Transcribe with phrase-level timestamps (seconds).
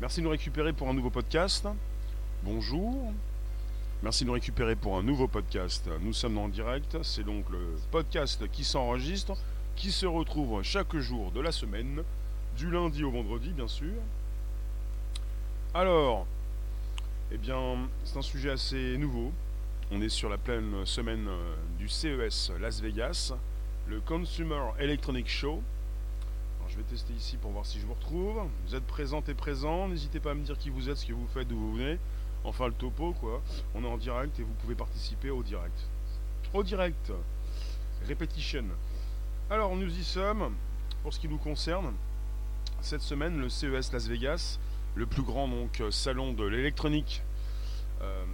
[0.00, 1.66] Merci de nous récupérer pour un nouveau podcast.
[2.44, 3.12] Bonjour.
[4.00, 5.90] Merci de nous récupérer pour un nouveau podcast.
[6.02, 6.96] Nous sommes en direct.
[7.02, 7.58] C'est donc le
[7.90, 9.36] podcast qui s'enregistre,
[9.74, 12.04] qui se retrouve chaque jour de la semaine,
[12.56, 13.94] du lundi au vendredi, bien sûr.
[15.74, 16.24] Alors,
[17.32, 19.32] eh bien, c'est un sujet assez nouveau.
[19.90, 23.32] On est sur la pleine semaine euh, du CES Las Vegas,
[23.88, 25.60] le Consumer Electronic Show.
[26.68, 28.42] Je vais tester ici pour voir si je vous retrouve.
[28.66, 29.88] Vous êtes présent et présent.
[29.88, 31.98] N'hésitez pas à me dire qui vous êtes, ce que vous faites, d'où vous venez.
[32.44, 33.42] Enfin, le topo, quoi.
[33.74, 35.86] On est en direct et vous pouvez participer au direct.
[36.52, 37.12] Au direct.
[38.08, 38.64] Repetition.
[39.50, 40.54] Alors, nous y sommes.
[41.02, 41.92] Pour ce qui nous concerne,
[42.80, 44.58] cette semaine, le CES Las Vegas,
[44.96, 47.22] le plus grand donc salon de l'électronique
[48.02, 48.24] euh,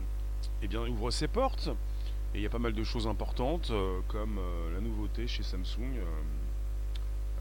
[0.63, 1.69] eh bien, ouvre ses portes.
[2.35, 5.43] Et il y a pas mal de choses importantes, euh, comme euh, la nouveauté chez
[5.43, 6.01] Samsung.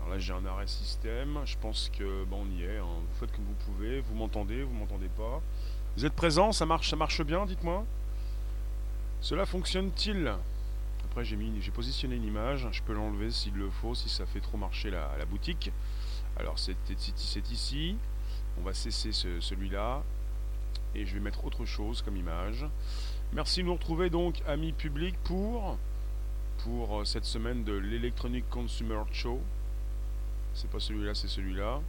[0.02, 1.40] Alors là, j'ai un arrêt système.
[1.46, 2.78] Je pense que bon, on y est.
[2.78, 2.86] Hein.
[2.86, 4.02] Vous faites comme vous pouvez.
[4.02, 5.42] Vous m'entendez, vous m'entendez pas.
[5.96, 7.86] Vous êtes présent Ça marche, ça marche bien Dites-moi.
[9.22, 10.34] Cela fonctionne-t-il?
[11.06, 12.68] Après, j'ai mis, j'ai positionné une image.
[12.72, 15.72] Je peux l'enlever s'il le faut, si ça fait trop marcher la, la boutique.
[16.38, 17.96] Alors, c'est ici.
[18.60, 20.04] On va cesser celui-là
[20.96, 22.66] et je vais mettre autre chose comme image.
[23.34, 25.78] Merci de nous retrouver donc, amis publics, pour,
[26.64, 29.40] pour euh, cette semaine de l'Electronic Consumer Show.
[30.54, 31.82] C'est pas celui-là, c'est celui-là.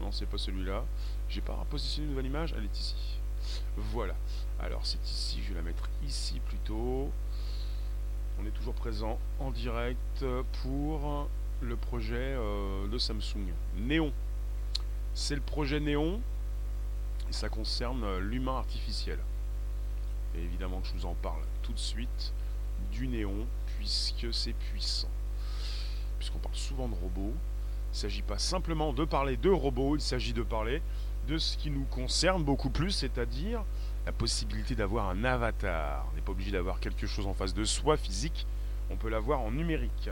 [0.00, 0.84] Non, c'est pas celui-là.
[1.28, 3.18] J'ai pas positionné une nouvelle image, elle est ici.
[3.76, 4.14] Voilà.
[4.60, 7.10] Alors c'est ici, je vais la mettre ici plutôt.
[8.40, 10.24] On est toujours présent en direct
[10.62, 11.28] pour
[11.60, 13.52] le projet euh, de Samsung.
[13.76, 14.12] Néon.
[15.14, 16.20] C'est le projet Néon
[17.32, 19.18] ça concerne euh, l'humain artificiel.
[20.34, 22.32] Et évidemment que je vous en parle tout de suite
[22.90, 25.10] du néon, puisque c'est puissant.
[26.18, 27.34] Puisqu'on parle souvent de robots,
[27.92, 30.80] il ne s'agit pas simplement de parler de robots, il s'agit de parler
[31.28, 33.62] de ce qui nous concerne beaucoup plus, c'est-à-dire
[34.06, 36.08] la possibilité d'avoir un avatar.
[36.10, 38.46] On n'est pas obligé d'avoir quelque chose en face de soi physique,
[38.90, 40.08] on peut l'avoir en numérique.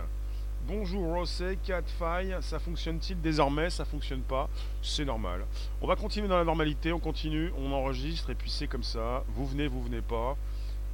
[0.69, 3.71] Bonjour Rosset, 4 failles, ça fonctionne-t-il désormais?
[3.71, 4.51] Ça fonctionne pas,
[4.83, 5.47] c'est normal.
[5.81, 9.25] On va continuer dans la normalité, on continue, on enregistre et puis c'est comme ça.
[9.29, 10.37] Vous venez, vous venez pas.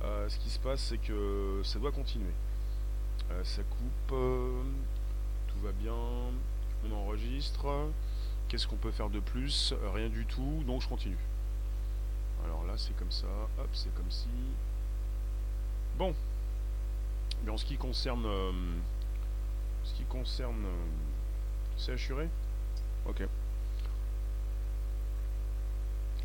[0.05, 2.33] Euh, ce qui se passe, c'est que ça doit continuer.
[3.33, 4.63] Euh, ça coupe, euh,
[5.49, 5.93] tout va bien,
[6.85, 7.67] on enregistre.
[8.49, 9.75] Qu'est-ce qu'on peut faire de plus?
[9.95, 11.19] Rien du tout, donc je continue.
[12.45, 13.27] Alors là, c'est comme ça,
[13.59, 14.29] hop, c'est comme si.
[15.99, 16.15] Bon.
[17.45, 18.27] Mais en ce qui concerne
[19.87, 20.65] ce qui concerne...
[20.65, 20.87] Euh,
[21.77, 22.29] c'est assuré?
[23.07, 23.23] Ok.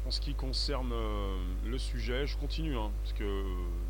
[0.05, 3.45] En ce qui concerne euh, le sujet, je continue, hein, parce que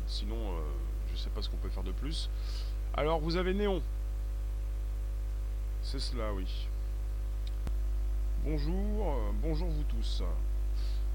[0.06, 0.60] sinon, euh,
[1.08, 2.28] je ne sais pas ce qu'on peut faire de plus.
[2.94, 3.80] Alors, vous avez Néon.
[5.82, 6.46] C'est cela, oui.
[8.44, 10.22] Bonjour, bonjour vous tous.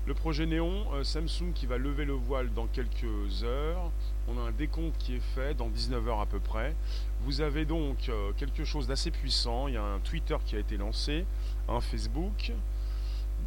[0.06, 3.92] Le projet Néon, euh, Samsung qui va lever le voile dans quelques heures.
[4.28, 6.76] On a un décompte qui est fait dans 19 heures à peu près.
[7.22, 9.70] Vous avez donc euh, quelque chose d'assez puissant.
[9.70, 11.26] Il y a un Twitter qui a été lancé,
[11.70, 12.52] un Facebook.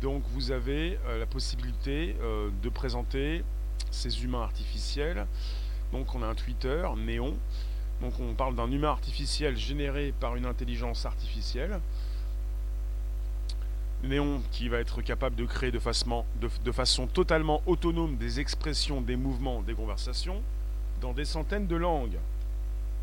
[0.01, 2.17] Donc vous avez euh, la possibilité
[2.63, 3.45] de présenter
[3.91, 5.27] ces humains artificiels.
[5.93, 7.37] Donc on a un Twitter, Néon.
[8.01, 11.81] Donc on parle d'un humain artificiel généré par une intelligence artificielle.
[14.03, 19.61] Néon qui va être capable de créer de façon, totalement autonome des expressions, des mouvements,
[19.61, 20.43] des conversations
[21.03, 22.19] dans des centaines de langues.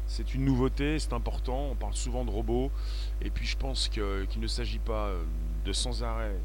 [0.07, 2.71] C'est une nouveauté, c'est important, on parle souvent de robots,
[3.21, 5.23] et puis je pense qu'il ne s'agit pas euh,
[5.65, 6.35] de sans arrêt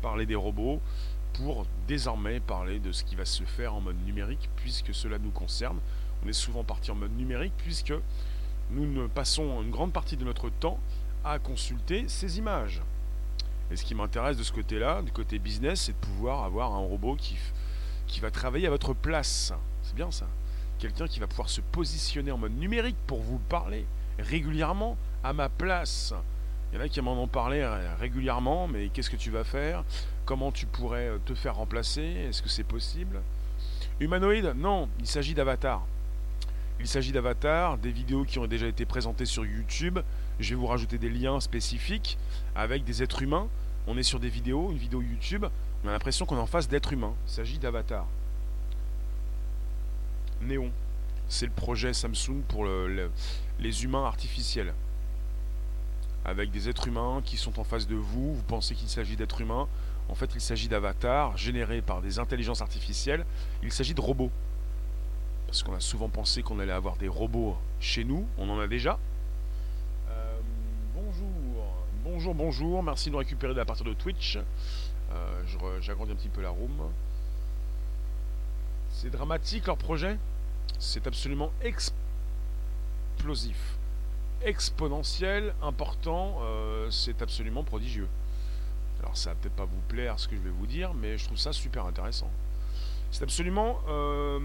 [0.00, 0.80] parler des robots
[1.34, 5.30] pour désormais parler de ce qui va se faire en mode numérique, puisque cela nous
[5.30, 5.78] concerne.
[6.24, 7.94] On est souvent parti en mode numérique, puisque
[8.70, 10.78] nous passons une grande partie de notre temps
[11.24, 12.82] à consulter ces images.
[13.70, 16.78] Et ce qui m'intéresse de ce côté-là, du côté business, c'est de pouvoir avoir un
[16.78, 17.36] robot qui,
[18.06, 19.52] qui va travailler à votre place.
[19.82, 20.26] C'est bien ça.
[20.78, 23.86] Quelqu'un qui va pouvoir se positionner en mode numérique pour vous parler
[24.18, 26.12] régulièrement à ma place.
[26.72, 27.66] Il y en a qui m'en ont parlé
[28.00, 29.84] régulièrement, mais qu'est-ce que tu vas faire?
[30.24, 32.02] Comment tu pourrais euh, te faire remplacer?
[32.02, 33.20] Est-ce que c'est possible?
[34.00, 34.54] Humanoïde?
[34.56, 35.84] Non, il s'agit d'avatar.
[36.82, 40.00] Il s'agit d'avatar, des vidéos qui ont déjà été présentées sur YouTube.
[40.38, 42.18] Je vais vous rajouter des liens spécifiques
[42.54, 43.48] avec des êtres humains
[43.86, 45.46] on est sur des vidéos, une vidéo YouTube,
[45.84, 47.14] on a l'impression qu'on est en face d'êtres humains.
[47.26, 48.06] Il s'agit d'avatar.
[50.40, 50.70] Néon,
[51.28, 54.72] c'est le projet Samsung pour les humains artificiels.
[56.24, 59.40] Avec des êtres humains qui sont en face de vous, vous pensez qu'il s'agit d'êtres
[59.40, 59.66] humains.
[60.08, 63.24] En fait, il s'agit d'avatars générés par des intelligences artificielles.
[63.62, 64.30] Il s'agit de robots.
[65.52, 68.26] Parce qu'on a souvent pensé qu'on allait avoir des robots chez nous.
[68.38, 68.98] On en a déjà.
[72.04, 74.38] Bonjour, bonjour, merci de nous récupérer à partir de Twitch.
[75.12, 75.42] Euh,
[75.82, 76.90] j'agrandis un petit peu la room.
[78.92, 80.18] C'est dramatique leur projet.
[80.78, 81.52] C'est absolument
[83.20, 83.76] explosif,
[84.40, 86.38] exponentiel, important.
[86.44, 88.08] Euh, c'est absolument prodigieux.
[89.00, 91.26] Alors ça va peut-être pas vous plaire ce que je vais vous dire, mais je
[91.26, 92.30] trouve ça super intéressant.
[93.10, 94.38] C'est absolument euh,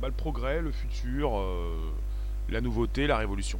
[0.00, 1.32] bah, le progrès, le futur,
[2.48, 3.58] la nouveauté, la révolution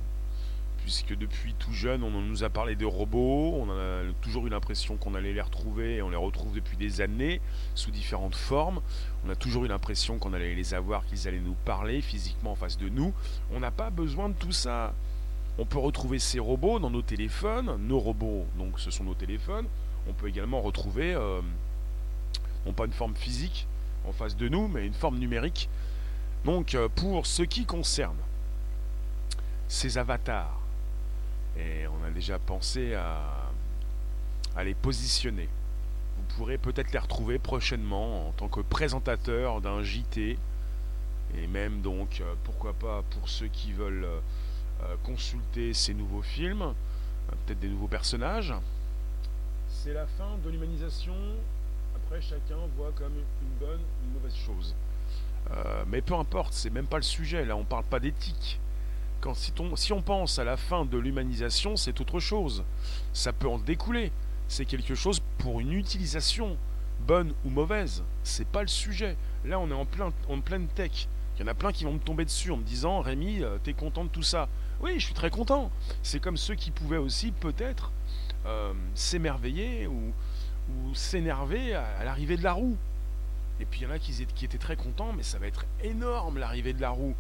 [0.83, 4.97] puisque depuis tout jeune, on nous a parlé de robots, on a toujours eu l'impression
[4.97, 7.41] qu'on allait les retrouver, et on les retrouve depuis des années,
[7.75, 8.81] sous différentes formes.
[9.27, 12.57] On a toujours eu l'impression qu'on allait les avoir, qu'ils allaient nous parler physiquement en
[12.57, 13.13] face de nous.
[13.53, 14.95] On n'a pas besoin de tout ça.
[15.59, 19.67] On peut retrouver ces robots dans nos téléphones, nos robots, donc ce sont nos téléphones.
[20.09, 21.41] On peut également retrouver, euh,
[22.65, 23.67] non pas une forme physique
[24.09, 25.69] en face de nous, mais une forme numérique.
[26.45, 28.17] Donc euh, pour ce qui concerne
[29.69, 30.59] ces avatars,
[31.57, 33.51] et on a déjà pensé à,
[34.65, 35.49] les positionner.
[36.17, 40.39] Vous pourrez peut-être les retrouver prochainement en tant que présentateur d'un JT.
[41.37, 46.75] Et même donc, euh, pourquoi pas pour ceux qui veulent euh, consulter ces nouveaux films,
[47.47, 48.53] peut-être des nouveaux personnages.
[49.69, 51.15] C'est la fin de l'humanisation.
[51.95, 54.75] Après, chacun voit comme une bonne ou une mauvaise chose.
[55.89, 57.45] Mais peu importe, c'est même pas le sujet.
[57.45, 58.61] Là, on parle pas d'éthique
[59.77, 62.65] si, on, pense à la fin de l'humanisation, c'est autre chose.
[63.13, 64.13] Ça peut en découler.
[64.49, 66.57] C'est quelque chose pour une utilisation,
[67.07, 68.03] bonne ou mauvaise.
[68.25, 69.17] C'est pas le sujet.
[69.45, 71.09] Là, on est en, plein, en pleine tech.
[71.37, 73.59] Il y en a plein qui vont me tomber dessus en me disant Rémi, euh,
[73.63, 74.49] t'es content de tout ça
[74.81, 75.71] Oui, je suis très content.
[76.03, 77.93] C'est comme ceux qui pouvaient aussi peut-être
[78.47, 80.13] euh, s'émerveiller ou,
[80.95, 82.77] s'énerver à, l'arrivée de la roue.
[83.61, 86.39] Et puis il y en a qui étaient très contents, mais ça va être énorme
[86.39, 87.15] l'arrivée de la roue.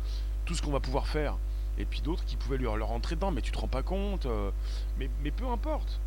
[0.46, 1.36] Tout ce qu'on va pouvoir faire
[1.80, 4.26] et puis d'autres qui pouvaient lui leur rentrer dedans, mais tu te rends pas compte,
[4.26, 4.50] euh,
[4.98, 6.00] mais, peu importe.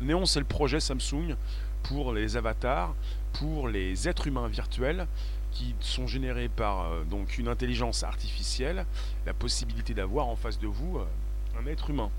[0.00, 1.36] Néon, c'est le projet Samsung
[1.84, 2.94] pour les avatars,
[3.34, 5.06] pour les êtres humains virtuels
[5.52, 8.84] qui sont générés par euh, donc une intelligence artificielle,
[9.24, 11.06] la possibilité d'avoir en face de vous euh,
[11.58, 12.10] un être humain.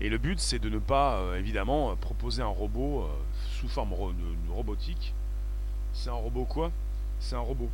[0.00, 3.06] Et le but, c'est de ne pas, évidemment, proposer un robot
[3.50, 3.92] sous forme
[4.48, 5.12] robotique.
[6.00, 6.72] C'est un robot quoi
[7.18, 7.68] C'est un robot.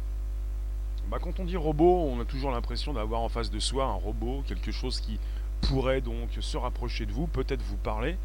[1.09, 3.93] Bah, quand on dit robot, on a toujours l'impression d'avoir en face de soi un
[3.93, 5.21] robot, quelque chose qui
[5.61, 8.17] pourrait donc se rapprocher de vous, peut-être vous parler.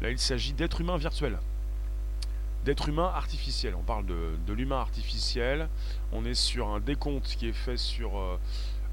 [0.00, 1.40] Là, il s'agit d'être humain virtuel,
[2.64, 3.74] d'être humain artificiel.
[3.74, 5.68] On parle de, l'humain artificiel.
[6.12, 8.38] On est sur un décompte qui est fait sur euh,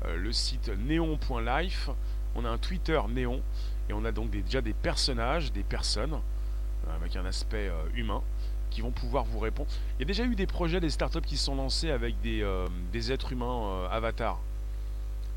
[0.06, 1.92] euh, le site néon.life.
[2.34, 3.44] On a un Twitter néon
[3.88, 8.24] et on a donc déjà des personnages, des personnes euh, avec un aspect humain
[8.70, 9.70] qui vont pouvoir vous répondre.
[9.98, 12.68] Il y a déjà eu des projets, des startups qui sont lancés avec des, euh,
[12.92, 14.40] des êtres humains euh, avatars.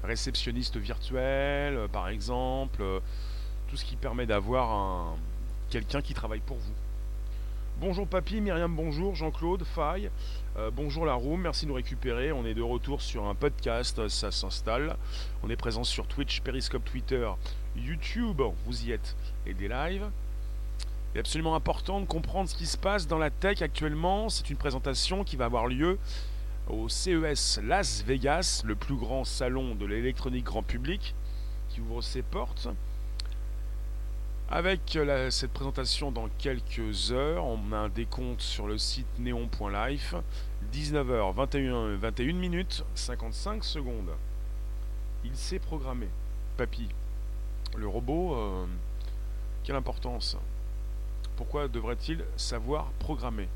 [0.05, 2.83] Réceptionnistes virtuels, euh, par exemple.
[3.69, 5.17] tout ce qui permet d'avoir un,
[5.71, 6.75] quelqu'un qui travaille pour vous.
[7.81, 10.11] Bonjour Papy, Myriam, bonjour, Jean-Claude, Faye,
[10.75, 12.31] bonjour la room, merci de nous récupérer.
[12.31, 14.97] On est de retour sur un podcast, ça s'installe.
[15.43, 17.27] On est présent sur Twitch, Periscope, Twitter,
[17.75, 20.05] YouTube, vous y êtes, et des lives.
[21.13, 24.31] Il est absolument important de comprendre ce qui se passe dans la tech actuellement.
[24.31, 25.99] C'est une présentation qui va avoir lieu
[26.69, 31.15] au CES Las Vegas, le plus grand salon de l'électronique grand public,
[31.69, 32.69] qui ouvre ses portes.
[34.49, 34.99] Avec
[35.31, 40.15] cette présentation dans quelques heures, on a un décompte sur le site néon.life.
[40.73, 44.11] 19h, 21, 21 minutes, 55 secondes.
[45.25, 46.09] Il s'est programmé.
[46.57, 46.89] Papy,
[47.77, 48.67] le robot, euh,
[49.65, 50.37] quelle importance
[51.37, 53.49] pourquoi devrait-il savoir programmer?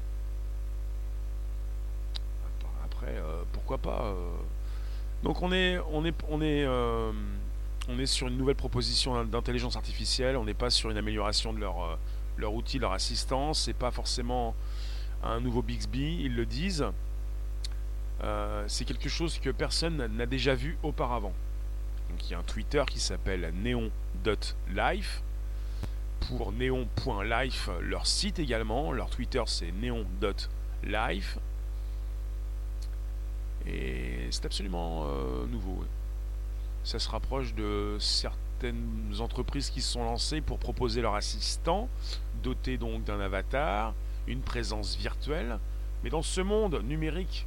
[2.84, 4.36] Après, euh, pourquoi pas euh.
[5.22, 7.12] Donc on est, on est, on est, euh,
[7.88, 10.36] on est sur une nouvelle proposition d'intelligence artificielle.
[10.36, 11.98] On n'est pas sur une amélioration de leur,
[12.36, 13.60] leur outil, leur assistance.
[13.60, 14.54] C'est pas forcément
[15.22, 16.20] un nouveau Bixby.
[16.22, 16.86] Ils le disent.
[18.66, 21.32] c'est quelque chose que personne n'a déjà vu auparavant.
[22.10, 25.22] Donc il y a un Twitter qui s'appelle neon.life
[26.28, 28.92] pour neon.life, leur site également.
[28.92, 31.38] Leur Twitter c'est neon.life.
[33.66, 35.84] Et c'est absolument euh, nouveau.
[36.84, 41.88] Ça se rapproche de certaines entreprises qui se sont lancées pour proposer leur assistant,
[42.42, 43.92] doté donc d'un avatar,
[44.26, 45.58] une présence virtuelle.
[46.04, 47.46] Mais dans ce monde numérique,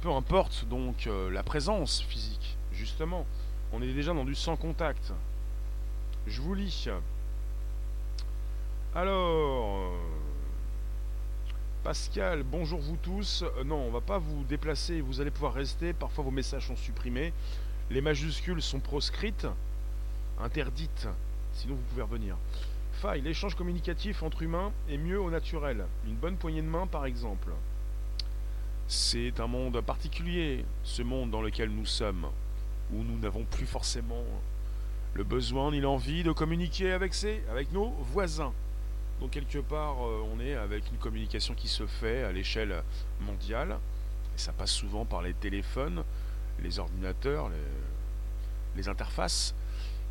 [0.00, 3.26] peu importe donc euh, la présence physique, justement,
[3.72, 5.12] on est déjà dans du sans contact.
[6.26, 6.88] Je vous lis.
[8.92, 9.96] Alors, euh,
[11.84, 13.44] Pascal, bonjour vous tous.
[13.44, 15.92] Euh, non, on va pas vous déplacer, vous allez pouvoir rester.
[15.92, 17.32] Parfois vos messages sont supprimés.
[17.88, 19.46] Les majuscules sont proscrites,
[20.40, 21.06] interdites
[21.52, 22.36] Sinon, vous pouvez revenir.
[22.94, 25.84] Faille, l'échange communicatif entre humains est mieux au naturel.
[26.04, 27.50] Une bonne poignée de main, par exemple.
[28.88, 32.26] C'est un monde particulier, ce monde dans lequel nous sommes,
[32.92, 34.24] où nous n'avons plus forcément
[35.14, 37.14] le besoin ni l'envie de communiquer avec,
[37.48, 38.52] avec nos voisins.
[39.20, 42.82] Donc quelque part, euh, on est avec une communication qui se fait à l'échelle
[43.20, 43.78] mondiale,
[44.34, 46.02] et ça passe souvent par les téléphones,
[46.62, 47.50] les ordinateurs,
[48.76, 49.54] les, interfaces,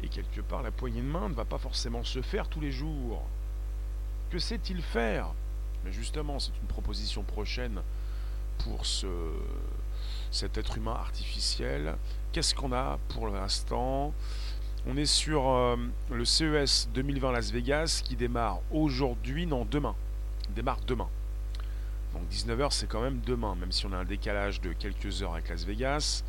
[0.04, 2.72] et quelque part, la poignée de main ne va pas forcément se faire tous les
[2.72, 3.24] jours.
[4.30, 5.34] Que sait-il faire?
[5.84, 7.82] Mais justement, c'est une proposition prochaine
[8.60, 9.08] pour ce,
[10.30, 11.96] cet être humain artificiel.
[12.32, 14.14] Qu'est-ce qu'on a pour l'instant?
[14.88, 15.76] On est sur euh,
[16.10, 19.96] le CES 2020 Las Vegas qui démarre aujourd'hui, non demain.
[20.56, 21.10] démarre demain.
[22.14, 25.34] Donc 19h c'est quand même demain, même si on a un décalage de quelques heures
[25.34, 26.24] avec Las Vegas.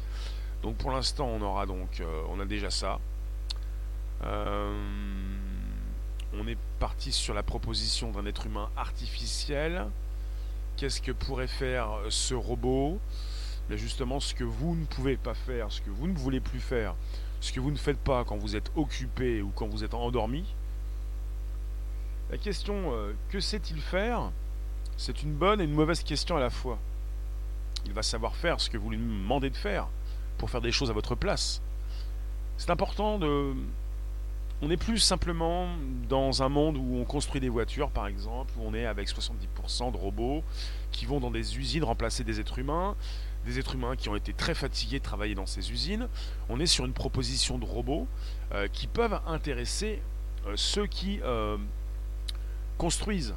[0.62, 2.99] Donc pour l'instant on aura donc euh, on a déjà ça.
[4.25, 4.75] Euh,
[6.35, 9.87] on est parti sur la proposition d'un être humain artificiel.
[10.76, 12.99] Qu'est-ce que pourrait faire ce robot?
[13.69, 16.61] Mais Justement, ce que vous ne pouvez pas faire, ce que vous ne voulez plus
[16.61, 16.95] faire,
[17.41, 20.45] ce que vous ne faites pas quand vous êtes occupé ou quand vous êtes endormi.
[22.31, 24.31] La question euh, que sait-il faire?
[24.97, 26.79] C'est une bonne et une mauvaise question à la fois.
[27.87, 29.89] Il va savoir faire ce que vous lui demandez de faire
[30.39, 31.63] pour faire des choses à votre place.
[32.59, 33.55] C'est important de,
[34.63, 35.69] on n'est plus simplement
[36.09, 39.93] dans un monde où on construit des voitures, par exemple, où on est avec 70%
[39.93, 40.45] de robots
[40.93, 42.95] qui vont dans des usines remplacer des êtres humains,
[43.45, 46.09] des êtres humains qui ont été très fatigués de travailler dans ces usines.
[46.49, 48.07] On est sur une proposition de robots
[48.53, 50.03] euh, qui peuvent intéresser
[50.47, 51.57] euh, ceux qui euh,
[52.79, 53.35] construisent,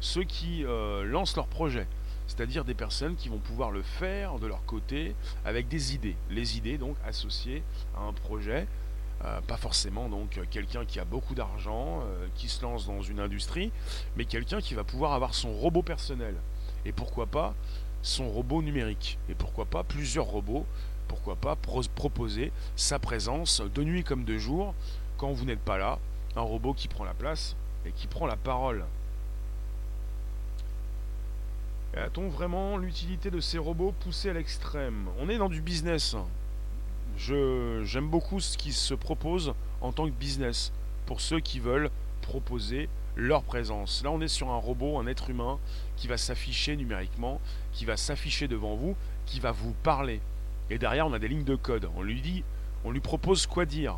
[0.00, 0.64] ceux qui
[1.04, 1.86] lancent leurs projets.
[2.28, 6.16] C'est-à-dire des personnes qui vont pouvoir le faire de leur côté avec des idées.
[6.28, 7.62] Les idées donc associées
[7.96, 8.66] à un projet
[9.48, 12.04] pas forcément donc quelqu'un qui a beaucoup d'argent,
[12.36, 13.72] qui se lance dans une industrie,
[14.16, 16.36] mais quelqu'un qui va pouvoir avoir son robot personnel.
[16.84, 17.54] Et pourquoi pas
[18.06, 19.18] son robot numérique.
[19.28, 20.66] Et pourquoi pas plusieurs robots.
[21.08, 21.56] Pourquoi pas
[21.94, 24.74] proposer sa présence de nuit comme de jour
[25.18, 25.98] quand vous n'êtes pas là.
[26.34, 28.84] Un robot qui prend la place et qui prend la parole.
[31.96, 35.08] A-t-on vraiment l'utilité de ces robots poussés à l'extrême?
[35.18, 36.14] On est dans du business
[37.18, 40.72] j'aime beaucoup ce qui se propose en tant que business
[41.06, 41.90] pour ceux qui veulent
[42.22, 44.04] proposer leur présence.
[44.04, 45.58] Là, on est sur un robot, un être humain
[45.96, 47.40] qui va s'afficher numériquement,
[47.72, 48.94] qui va s'afficher devant vous,
[49.24, 50.20] qui va vous parler.
[50.70, 51.88] Et derrière, on a des lignes de code.
[51.96, 52.44] On lui dit,
[52.84, 53.96] on lui propose quoi dire.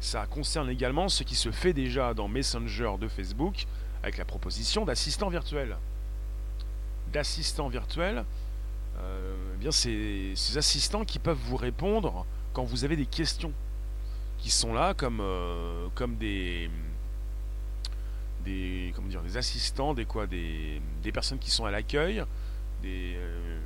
[0.00, 3.66] Ça concerne également ce qui se fait déjà dans Messenger de Facebook
[4.02, 5.76] avec la proposition d'assistant virtuel.
[7.12, 8.24] D'assistant virtuel,
[8.98, 13.52] euh, eh bien ces assistants qui peuvent vous répondre quand vous avez des questions
[14.38, 16.70] qui sont là comme, euh, comme des,
[18.44, 20.80] des, comment dire, des assistants, des, quoi, des,
[21.12, 22.24] personnes qui sont à l'accueil,
[22.84, 23.58] euh,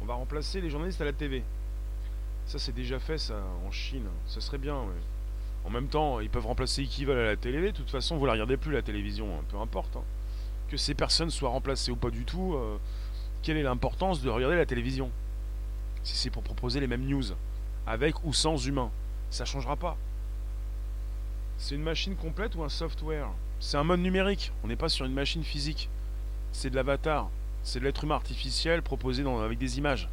[0.00, 1.42] on va remplacer les journalistes à la TV.
[2.46, 4.76] Ça c'est déjà fait ça en Chine, ça serait bien.
[5.64, 7.72] En même temps, ils peuvent remplacer qui veulent à la télé.
[7.72, 9.96] De toute façon, vous la regardez plus la télévision, hein, peu importe.
[9.96, 10.04] Hein.
[10.70, 12.78] Que ces personnes soient remplacées ou pas du tout, euh,
[13.42, 15.10] quelle est l'importance de regarder la télévision?
[16.02, 17.24] Si c'est pour proposer les mêmes news
[17.86, 18.90] avec ou sans humain.
[19.30, 19.96] Ça changera pas.
[21.58, 24.52] C'est une machine complète ou un software C'est un mode numérique.
[24.62, 25.90] On n'est pas sur une machine physique.
[26.52, 27.30] C'est de l'avatar.
[27.64, 30.08] C'est de l'être humain artificiel proposé avec des images.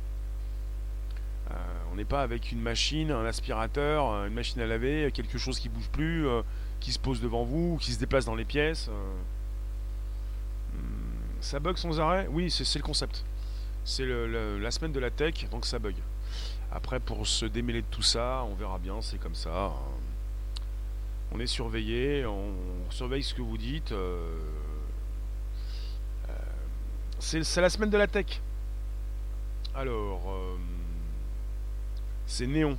[1.52, 1.54] Euh,
[1.92, 5.60] on n'est pas avec une machine, un aspirateur, euh, une machine à laver, quelque chose
[5.60, 6.42] qui bouge plus, euh,
[6.80, 8.90] qui se pose devant vous, qui se déplace dans les pièces.
[10.74, 12.28] Hmm, ça bug sans arrêt?
[12.32, 13.24] Oui, c'est le concept.
[13.84, 15.96] C'est la semaine de la tech, donc ça bug.
[16.72, 19.68] Après, pour se démêler de tout ça, on verra bien, c'est comme ça.
[19.68, 19.74] Hein.
[21.36, 22.54] On est surveillé, on
[22.90, 23.92] surveille ce que vous dites.
[23.92, 24.40] Euh,
[26.30, 26.34] euh,
[27.20, 28.40] c'est la semaine de la tech.
[29.76, 30.56] Alors, euh,
[32.26, 32.78] c'est néon.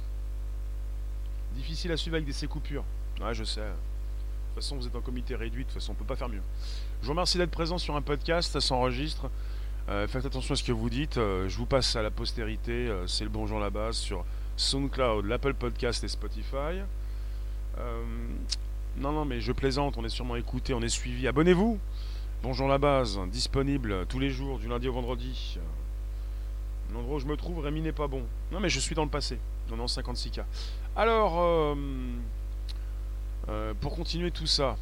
[1.54, 2.84] Difficile à suivre avec des coupures.
[3.20, 3.60] Ouais, je sais.
[3.60, 6.30] De toute façon, vous êtes en comité réduit, de toute façon, on peut pas faire
[6.30, 6.42] mieux.
[7.02, 9.28] Je vous remercie d'être présent sur un podcast, ça s'enregistre.
[9.86, 11.16] Faites attention à ce que vous dites.
[11.16, 12.90] Je vous passe à la postérité.
[13.06, 14.24] C'est le bonjour à la base sur
[14.56, 16.80] SoundCloud, l'Apple Podcast et Spotify.
[17.78, 19.96] Non, non, mais je plaisante.
[19.98, 21.28] On est sûrement écouté, on est suivi.
[21.28, 21.78] Abonnez-vous.
[22.42, 25.58] Bonjour la base, disponible tous les jours, du lundi au vendredi.
[26.92, 28.22] L'endroit où je me trouve, Rémi n'est pas bon.
[28.52, 29.38] Non, mais je suis dans le passé.
[29.70, 30.44] Non, non, 56K.
[30.94, 31.76] Alors,
[33.80, 34.76] pour continuer tout ça,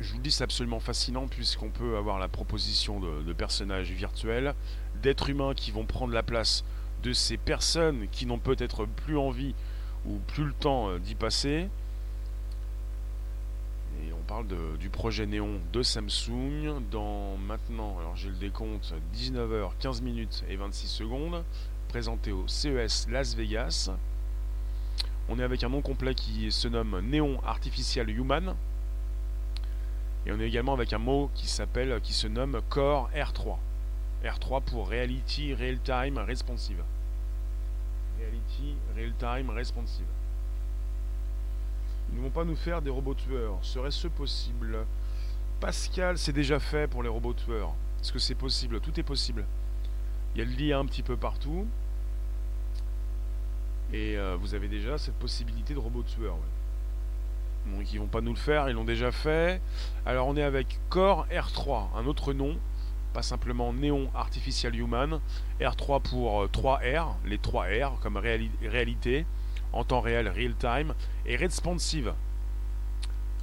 [0.00, 4.54] je vous le dis, c'est absolument fascinant puisqu'on peut avoir la proposition de, personnages virtuels,
[5.02, 6.64] d'êtres humains qui vont prendre la place
[7.02, 9.54] de ces personnes qui n'ont peut-être plus envie
[10.26, 11.68] plus le temps euh, d'y passer.
[14.26, 14.46] parle
[14.78, 20.56] du projet Néon de Samsung dans maintenant, alors j'ai le décompte, 19h 15 minutes et
[20.56, 21.44] 26 secondes,
[21.88, 23.90] présenté au CES Las Vegas.
[25.28, 28.54] On est avec un nom complet qui se nomme Néon Artificial Human.
[30.26, 33.56] Et on est également avec un mot qui s'appelle, qui se nomme Core R3.
[34.24, 36.82] R3 pour Reality Real Time Responsive.
[38.18, 40.06] Reality Real Time Responsive.
[42.10, 43.58] Ils ne vont pas nous faire des robots tueurs.
[43.62, 44.86] Serait-ce possible?
[45.60, 47.74] Pascal, c'est déjà fait pour les robots tueurs.
[48.00, 48.80] Est-ce que c'est possible?
[48.80, 49.44] Tout est possible.
[50.34, 51.66] Il y a le lien un petit peu partout.
[53.92, 56.36] Et euh, vous avez déjà cette possibilité de robot tueur.
[57.66, 59.60] Donc ils vont pas nous le faire, ils l'ont déjà fait.
[60.04, 62.56] Alors on est avec Core R3, un autre nom,
[63.16, 65.20] pas simplement Néon Artificial Human.
[65.58, 69.24] R3 pour 3R, euh, les 3 R comme réalité,
[69.72, 70.92] en temps réel, real time,
[71.24, 72.12] et responsive.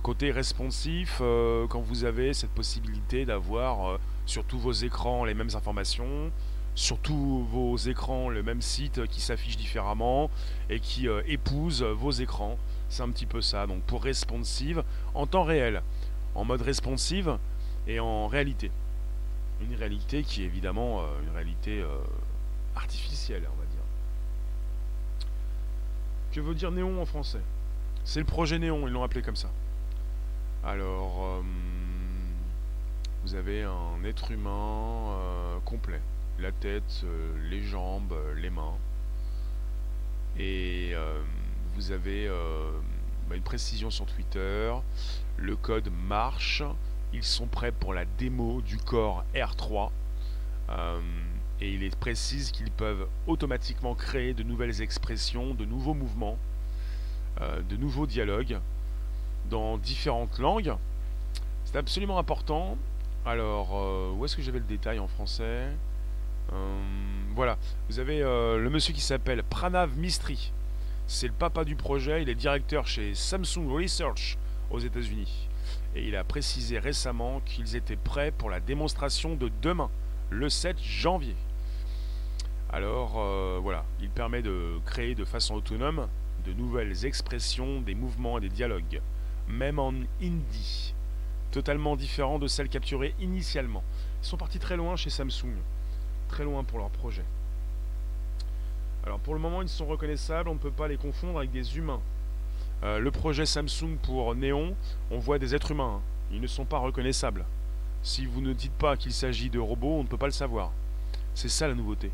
[0.04, 5.56] Côté responsif, euh, quand vous avez cette possibilité d'avoir sur tous vos écrans les mêmes
[5.56, 6.32] informations,
[6.76, 10.30] sur tous vos écrans le même site qui s'affiche différemment
[10.70, 12.60] et qui euh, épouse vos écrans.
[12.90, 13.66] C'est un petit peu ça.
[13.66, 14.84] Donc pour responsive,
[15.16, 15.82] en temps réel,
[16.36, 17.40] en mode responsive
[17.88, 18.70] et en réalité.
[19.64, 21.98] Une réalité qui est évidemment euh, une réalité euh,
[22.76, 23.84] artificielle, on va dire.
[26.32, 27.42] Que veut dire néon en français?
[28.04, 29.50] C'est le projet néon, ils l'ont appelé comme ça.
[30.64, 31.44] Alors,
[33.24, 35.18] vous avez un être humain
[35.66, 36.02] complet
[36.40, 38.76] la tête, euh, les jambes, euh, les mains.
[40.38, 41.22] Et euh,
[41.76, 42.28] vous avez
[43.30, 44.74] bah, une précision sur Twitter.
[45.38, 46.64] Le code marche.
[47.14, 49.90] Ils sont prêts pour la démo du corps R3.
[51.62, 56.38] et il est précise qu'ils peuvent automatiquement créer de nouvelles expressions, de nouveaux mouvements,
[57.40, 58.60] de nouveaux dialogues
[59.50, 60.74] dans différentes langues.
[61.66, 62.78] C'est absolument important.
[63.26, 65.68] Alors, où est-ce que j'avais le détail en français?
[66.52, 66.82] Euh,
[67.36, 67.58] voilà,
[67.90, 70.52] vous avez euh, le monsieur qui s'appelle Pranav Mistry.
[71.08, 74.38] C'est le papa du projet, il est directeur chez Samsung Research
[74.72, 75.48] aux États-Unis.
[75.96, 79.90] Et il a précisé récemment qu'ils étaient prêts pour la démonstration de demain,
[80.30, 81.36] le 7 janvier.
[82.72, 86.08] Alors euh, voilà, il permet de créer de façon autonome
[86.46, 89.02] de nouvelles expressions, des mouvements et des dialogues,
[89.48, 90.94] même en hindi,
[91.52, 93.84] totalement différents de celles capturées initialement.
[94.24, 95.56] Ils sont partis très loin chez Samsung
[96.34, 97.24] très loin pour leur projet.
[99.06, 101.78] Alors pour le moment, ils sont reconnaissables, on ne peut pas les confondre avec des
[101.78, 102.02] humains.
[102.84, 104.76] Euh, le projet Samsung pour Néon,
[105.10, 106.00] on voit des êtres humains.
[106.00, 106.02] Hein.
[106.32, 107.46] Ils ne sont pas reconnaissables.
[108.02, 110.72] Si vous ne dites pas qu'il s'agit de robots, on ne peut pas le savoir.
[111.34, 112.12] C'est ça la nouveauté.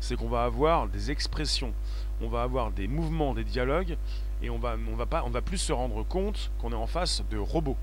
[0.00, 1.72] C'est qu'on va avoir des expressions,
[2.20, 3.96] on va avoir des mouvements, des dialogues,
[4.42, 6.86] et on va, on va, pas, on va plus se rendre compte qu'on est en
[6.86, 7.76] face de robots.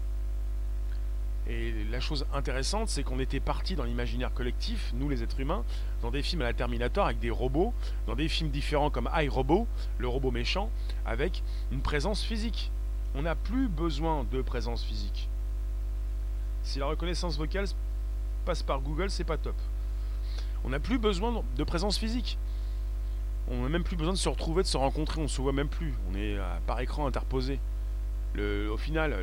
[1.47, 5.63] Et la chose intéressante, c'est qu'on était parti dans l'imaginaire collectif, nous les êtres humains,
[6.01, 7.73] dans des films à la Terminator avec des robots,
[8.08, 9.67] dans des films différents comme iRobot,
[9.99, 10.71] le robot méchant,
[11.05, 12.71] avec une présence physique.
[13.13, 15.29] On n'a plus besoin de présence physique.
[16.63, 17.67] Si la reconnaissance vocale
[18.43, 19.55] passe par Google, c'est pas top.
[20.63, 22.39] On n'a plus besoin de présence physique.
[23.47, 25.67] On n'a même plus besoin de se retrouver, de se rencontrer, on se voit même
[25.67, 25.93] plus.
[26.12, 27.60] On est par écran interposé.
[28.36, 29.15] au final,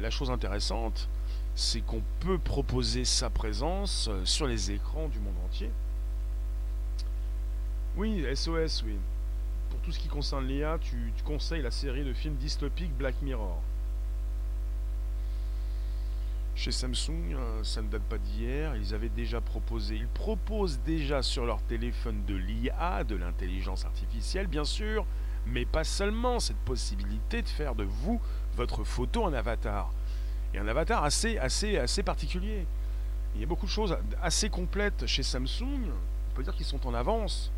[0.00, 1.08] la chose intéressante,
[1.56, 5.70] c'est qu'on peut proposer sa présence euh, sur les écrans du monde entier.
[7.96, 8.96] Oui, SOS, oui.
[9.70, 13.62] Pour tout ce qui concerne l'IA, tu, conseilles la série de films dystopiques Black Mirror.
[16.54, 21.22] Chez Samsung, euh, ça ne date pas d'hier, ils avaient déjà proposé, ils proposent déjà
[21.22, 25.06] sur leur téléphone de l'IA, de l'intelligence artificielle bien sûr,
[25.46, 28.20] mais pas seulement cette possibilité de faire de vous
[28.56, 29.90] votre photo en avatar
[30.54, 32.66] et un avatar assez, assez, assez particulier.
[33.34, 35.90] Il y a beaucoup de choses assez complètes chez Samsung.
[35.90, 37.50] On peut dire qu'ils sont en avance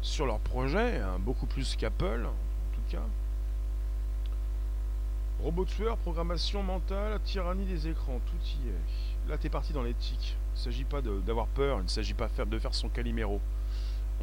[0.00, 3.02] sur leur projet, hein, beaucoup plus qu'Apple, en tout cas.
[5.42, 9.30] Robot tueur, programmation mentale, tyrannie des écrans, tout y est.
[9.30, 10.36] Là, tu es parti dans l'éthique.
[10.54, 13.40] Il ne s'agit pas d'avoir peur, il ne s'agit pas de faire son caliméro.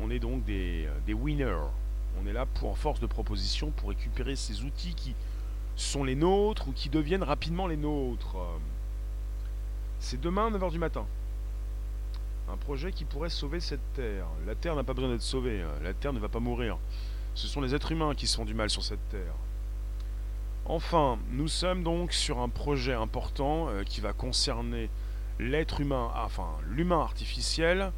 [0.01, 1.69] On est donc des, des winners.
[2.21, 5.15] On est là pour, en force de proposition pour récupérer ces outils qui,
[5.75, 8.37] sont les nôtres ou qui deviennent rapidement les nôtres.
[9.99, 11.05] C'est demain 9h du matin.
[12.51, 14.27] Un projet qui pourrait sauver cette Terre.
[14.45, 15.61] La Terre n'a pas besoin d'être sauvée.
[15.61, 15.71] Hein.
[15.83, 16.77] La Terre ne va pas mourir.
[17.33, 19.33] Ce sont les êtres humains qui se font du mal sur cette Terre.
[20.65, 24.89] Enfin, nous sommes donc sur un projet important euh, qui va concerner
[25.39, 27.91] l'être humain, enfin l'humain artificiel,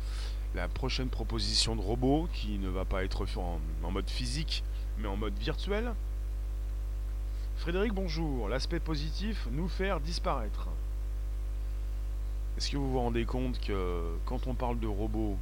[0.55, 4.63] la prochaine proposition de robot qui ne va pas être en mode physique
[4.97, 5.93] mais en mode virtuel
[7.57, 8.47] Frédéric, bonjour.
[8.47, 10.69] L'aspect positif, nous faire disparaître.
[12.55, 15.37] Est-ce que vous vous rendez compte que quand on parle de robots,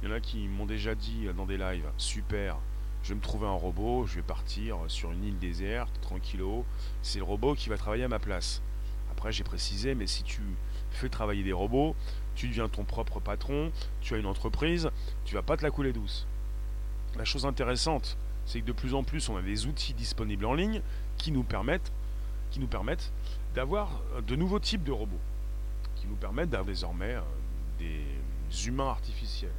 [0.00, 2.56] il y en a qui m'ont déjà dit dans des lives, super,
[3.02, 6.64] je vais me trouver un robot, je vais partir sur une île déserte, tranquillo,
[7.02, 8.62] c'est le robot qui va travailler à ma place.
[9.10, 10.40] Après, j'ai précisé, mais si tu
[10.92, 11.96] fais travailler des robots,
[12.36, 14.90] tu deviens ton propre patron, tu as une entreprise,
[15.24, 16.24] tu vas pas te la couler douce.
[17.16, 20.54] La chose intéressante, c'est que de plus en plus, on a des outils disponibles en
[20.54, 20.82] ligne
[21.22, 21.90] qui nous permettent,
[22.50, 23.12] qui nous permettent
[23.54, 25.20] d'avoir de nouveaux types de robots
[26.02, 27.20] qui nous permettent d'avoir désormais euh,
[27.78, 29.52] des humains artificiels,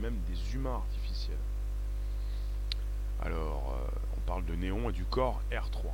[0.00, 1.36] même des humains artificiels.
[3.20, 5.84] Alors, euh, on parle de Néon et du corps R3.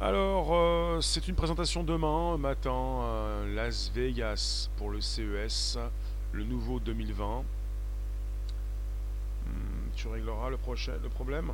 [0.00, 5.78] Alors, euh, c'est une présentation demain matin, Las Vegas pour le CES,
[6.32, 7.44] le nouveau 2020.
[9.46, 9.52] Hmm,
[9.94, 11.52] tu régleras le, prochain, le problème?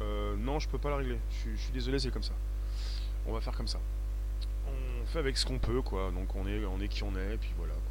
[0.00, 1.18] Non, je peux pas la régler.
[1.30, 2.34] Je, suis désolé, c'est comme ça.
[3.26, 3.80] On va faire comme ça
[5.06, 6.10] fait avec ce qu'on peut, quoi.
[6.10, 7.74] Donc on est, on est qui on est, et puis voilà.
[7.74, 7.82] Quoi.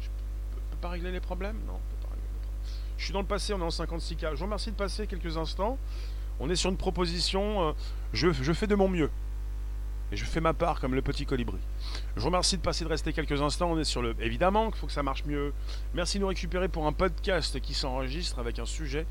[0.00, 0.08] Je
[0.54, 1.56] peux, pas régler les problèmes?
[1.66, 2.64] Non, pas régler les problèmes.
[2.98, 4.30] Je suis dans le passé, on est en 56K.
[4.32, 5.78] Je vous remercie de passer quelques instants.
[6.38, 7.72] On est sur une proposition, euh,
[8.12, 9.10] je, je fais de mon mieux.
[10.12, 11.58] Et je fais ma part comme le petit colibri.
[12.16, 13.70] Je vous remercie de passer, de rester quelques instants.
[13.70, 14.16] On est sur le.
[14.20, 15.52] Évidemment qu'il faut que ça marche mieux.
[15.94, 19.06] Merci de nous récupérer pour un podcast qui s'enregistre avec un sujet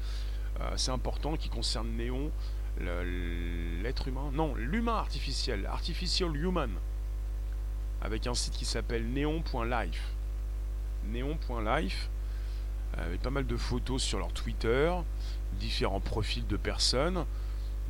[0.61, 2.31] euh, assez important qui concerne Néon,
[2.79, 4.29] l'être humain.
[4.33, 5.65] Non, l'humain artificiel.
[5.65, 6.71] Artificial human
[8.01, 10.13] avec un site qui s'appelle neon.life.
[11.05, 12.09] Neon.life,
[12.97, 14.93] euh, avec pas mal de photos sur leur Twitter,
[15.59, 17.25] différents profils de personnes,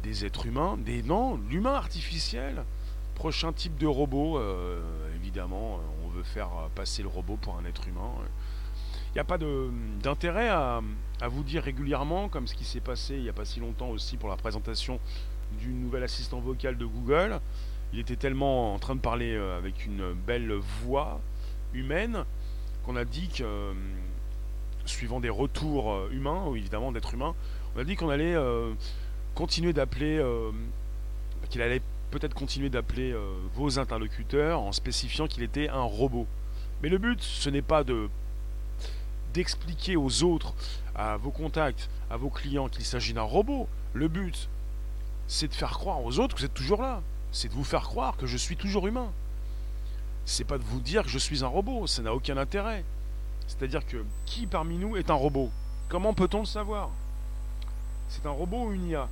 [0.04, 2.64] des êtres humains, des non, l'humain artificiel.
[3.16, 4.82] Prochain type de robot, euh,
[5.16, 8.14] évidemment, euh, on veut faire passer le robot pour un être humain.
[9.10, 10.82] Il n'y a pas d'intérêt à,
[11.28, 14.18] vous dire régulièrement, comme ce qui s'est passé il n'y a pas si longtemps aussi
[14.18, 15.00] pour la présentation
[15.60, 17.40] du nouvel assistant vocal de Google,
[17.92, 21.20] il était tellement en train de parler euh, avec une belle voix
[21.74, 22.24] humaine
[22.84, 23.74] qu'on a dit que, euh,
[24.86, 27.34] suivant des retours euh, humains, ou évidemment d'êtres humains,
[27.76, 28.36] on a dit qu'on allait
[29.36, 30.24] continuer d'appeler,
[31.50, 33.16] qu'il allait peut-être continuer d'appeler
[33.54, 36.26] vos interlocuteurs en spécifiant qu'il était un robot.
[36.82, 38.10] Mais le but, ce n'est pas de
[39.34, 40.54] d'expliquer aux autres,
[40.96, 43.68] à vos contacts, à vos clients qu'il s'agit d'un robot.
[43.94, 44.50] Le but,
[45.28, 47.84] c'est de faire croire aux autres que vous êtes toujours là c'est de vous faire
[47.84, 49.12] croire que je suis toujours humain.
[50.26, 52.84] C'est pas de vous dire que je suis un robot, ça n'a aucun intérêt.
[53.48, 55.50] C'est-à-dire que qui parmi nous est un robot?
[55.90, 56.90] Comment peut-on le savoir?
[58.10, 59.08] C'est un robot ou une IA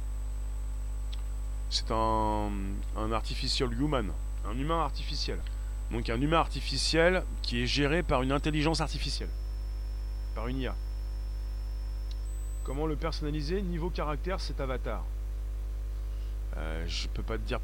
[1.70, 2.50] C'est un,
[2.96, 4.12] un artificial human,
[4.48, 5.40] un humain artificiel.
[5.92, 9.30] Donc un humain artificiel qui est géré par une intelligence artificielle,
[10.46, 10.76] une IA.
[12.64, 15.04] Comment le personnaliser Niveau caractère, cet avatar?
[16.58, 17.60] Euh, je peux pas te dire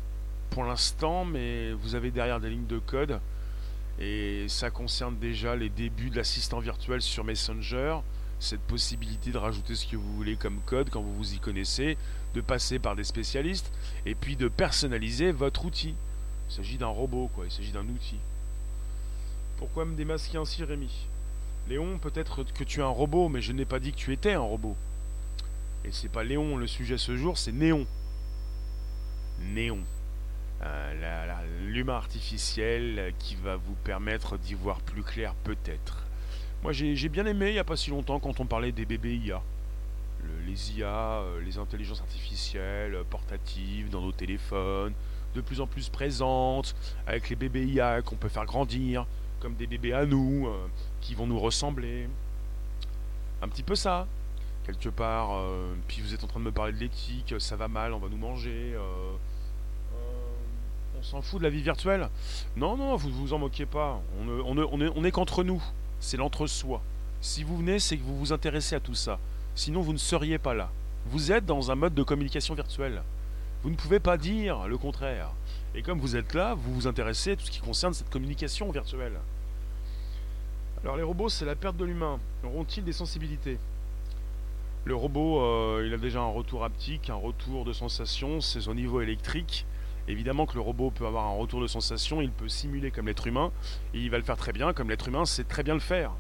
[0.50, 3.20] pour l'instant, mais vous avez derrière des lignes de code.
[4.00, 7.98] Et ça concerne déjà les débuts de l'assistant virtuel sur Messenger.
[8.40, 11.98] Cette possibilité de rajouter ce que vous voulez comme code quand vous vous y connaissez,
[12.34, 13.72] de passer par des spécialistes,
[14.06, 15.96] et puis de personnaliser votre outil.
[16.50, 17.46] Il s'agit d'un robot, quoi.
[17.46, 18.18] Il s'agit d'un outil.
[19.58, 21.08] Pourquoi me démasquer ainsi, Rémi?
[21.69, 24.34] Léon, peut-être que tu es un robot, mais je n'ai pas dit que tu étais
[24.34, 24.76] un robot.
[25.86, 27.86] Et c'est pas Léon le sujet ce jour, c'est Néon.
[29.39, 29.80] Néon.
[30.62, 36.06] Euh, l'humain artificiel qui va vous permettre d'y voir plus clair peut-être.
[36.62, 39.17] Moi j'ai bien aimé il n'y a pas si longtemps quand on parlait des bébés
[39.17, 39.41] IA.
[40.45, 44.93] les IA, euh, les intelligences artificielles euh, portatives dans nos téléphones,
[45.36, 46.76] de plus en plus présentes,
[47.08, 49.06] avec les bébés IA qu'on peut faire grandir,
[49.41, 50.47] comme des bébés à nous,
[51.04, 52.10] qui vont nous ressembler.
[53.42, 54.08] Un petit peu ça,
[54.66, 55.30] quelque part.
[55.88, 58.08] puis vous êtes en train de me parler de l'éthique, ça va mal, on va
[58.10, 58.76] nous manger
[61.04, 62.10] on s'en fout de la vie virtuelle.
[62.56, 64.02] Non, non, vous ne vous en moquez pas.
[64.22, 65.62] On, on, est, on est qu'entre nous.
[66.00, 66.82] C'est l'entre-soi.
[67.22, 69.20] Si vous venez, c'est que vous vous intéressez à tout ça.
[69.56, 70.70] Sinon, vous ne seriez pas là.
[71.08, 73.04] Vous êtes dans un mode de communication virtuelle.
[73.63, 75.30] Vous ne pouvez pas dire le contraire.
[75.76, 78.72] Et comme vous êtes là, vous vous intéressez à tout ce qui concerne cette communication
[78.72, 79.20] virtuelle.
[80.84, 82.19] Alors les robots, c'est la perte de l'humain.
[82.43, 83.58] Auront-ils des sensibilités?
[84.84, 88.74] Le robot, euh, il a déjà un retour haptique, un retour de sensation, c'est au
[88.74, 89.65] niveau électrique.
[90.10, 93.26] Évidemment que le robot peut avoir un retour de sensation, il peut simuler comme l'être
[93.28, 93.54] humain,
[93.93, 96.12] et il va le faire très bien, comme l'être humain sait très bien le faire.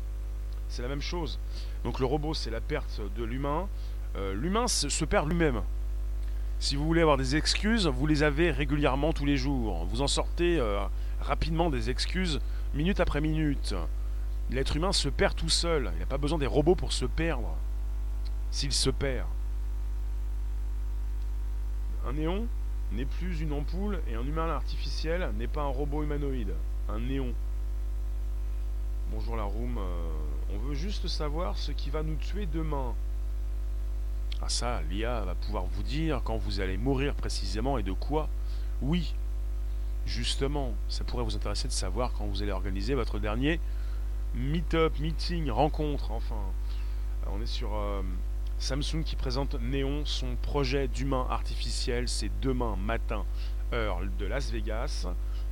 [0.69, 1.39] C'est la même chose.
[1.83, 3.67] Donc le robot, c'est la perte de l'humain.
[4.15, 5.61] Euh, l'humain se, perd lui-même.
[6.59, 9.85] Si vous voulez avoir des excuses, vous les avez régulièrement tous les jours.
[9.91, 10.79] Vous en sortez euh,
[11.19, 12.39] rapidement des excuses,
[12.73, 13.75] minute après minute.
[14.49, 15.91] L'être humain se perd tout seul.
[15.95, 17.55] Il n'a pas besoin des robots pour se perdre.
[18.51, 19.27] S'il se perd.
[22.05, 22.47] Un néon
[22.91, 26.53] n'est plus une ampoule et un humain artificiel n'est pas un robot humanoïde,
[26.89, 27.33] un néon.
[29.11, 30.09] Bonjour la room, euh,
[30.53, 32.93] on veut juste savoir ce qui va nous tuer demain.
[34.41, 38.27] Ah ça, l'IA va pouvoir vous dire quand vous allez mourir précisément et de quoi.
[38.81, 39.15] Oui,
[40.05, 43.59] justement, ça pourrait vous intéresser de savoir quand vous allez organiser votre dernier
[44.35, 46.41] meet-up, meeting, rencontre, enfin.
[47.31, 48.01] On est sur euh,
[48.59, 52.09] Samsung qui présente Néon, son projet d'humain artificiel.
[52.09, 53.25] C'est demain matin,
[53.71, 55.07] heure de Las Vegas.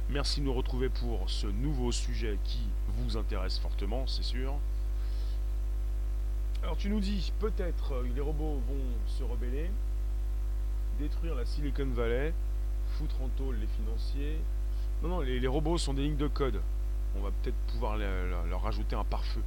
[0.09, 2.59] Merci de nous retrouver pour ce nouveau sujet qui
[2.97, 4.55] vous intéresse fortement, c'est sûr.
[6.63, 9.71] Alors tu nous dis, peut-être euh, les robots vont se rebeller,
[10.99, 12.33] détruire la Silicon Valley,
[12.97, 14.37] foutre en tôle les financiers.
[15.01, 16.61] Non, non, les, robots sont des lignes de code.
[17.17, 19.41] On va peut-être pouvoir leur, rajouter un pare-feu.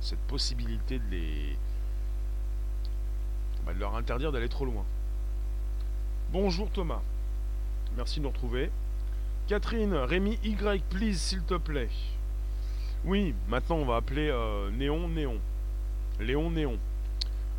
[0.00, 1.56] Cette possibilité de les...
[3.66, 4.84] de leur interdire d'aller trop loin.
[6.32, 7.02] Bonjour Thomas.
[7.96, 8.70] Merci de nous retrouver.
[9.46, 11.90] Catherine, Rémi Y, please, s'il te plaît.
[13.04, 15.38] Oui, maintenant on va appeler euh, Néon Néon.
[16.18, 16.78] Léon Néon.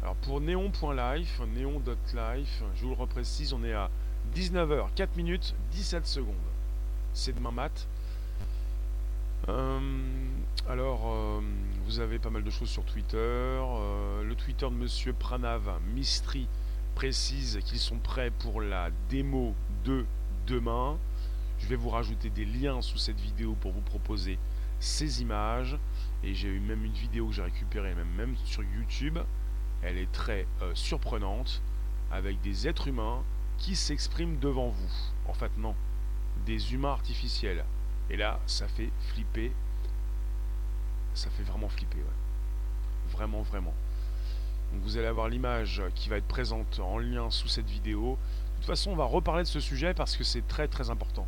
[0.01, 3.89] Alors pour néon.life, néon.life, je vous le reprécise, on est à
[4.35, 6.35] 19h, 4 minutes, 17 secondes.
[7.13, 7.87] C'est demain mat.
[9.47, 9.79] Euh,
[10.67, 11.41] alors, euh,
[11.85, 13.17] vous avez pas mal de choses sur Twitter.
[13.17, 16.47] le Twitter de Monsieur Pranav Mistry
[16.95, 19.53] précise qu'ils sont prêts pour la démo
[19.83, 20.05] de
[20.47, 20.97] demain.
[21.59, 24.39] Je vais vous rajouter des liens sous cette vidéo pour vous proposer
[24.79, 25.77] ces images.
[26.23, 29.19] Et j'ai eu même une vidéo que j'ai récupérée, même, sur YouTube.
[29.81, 31.61] Elle est très euh, surprenante,
[32.11, 33.23] avec des êtres humains
[33.57, 34.91] qui s'expriment devant vous.
[35.27, 35.75] En fait, non.
[36.45, 37.63] Des humains artificiels.
[38.09, 39.51] Et là, ça fait flipper.
[41.13, 41.99] Ça fait vraiment flipper.
[43.11, 43.73] Vraiment, vraiment.
[44.73, 48.17] Vous allez avoir l'image qui va être présente en lien sous cette vidéo.
[48.55, 51.27] De toute façon, on va reparler de ce sujet parce que c'est très très important.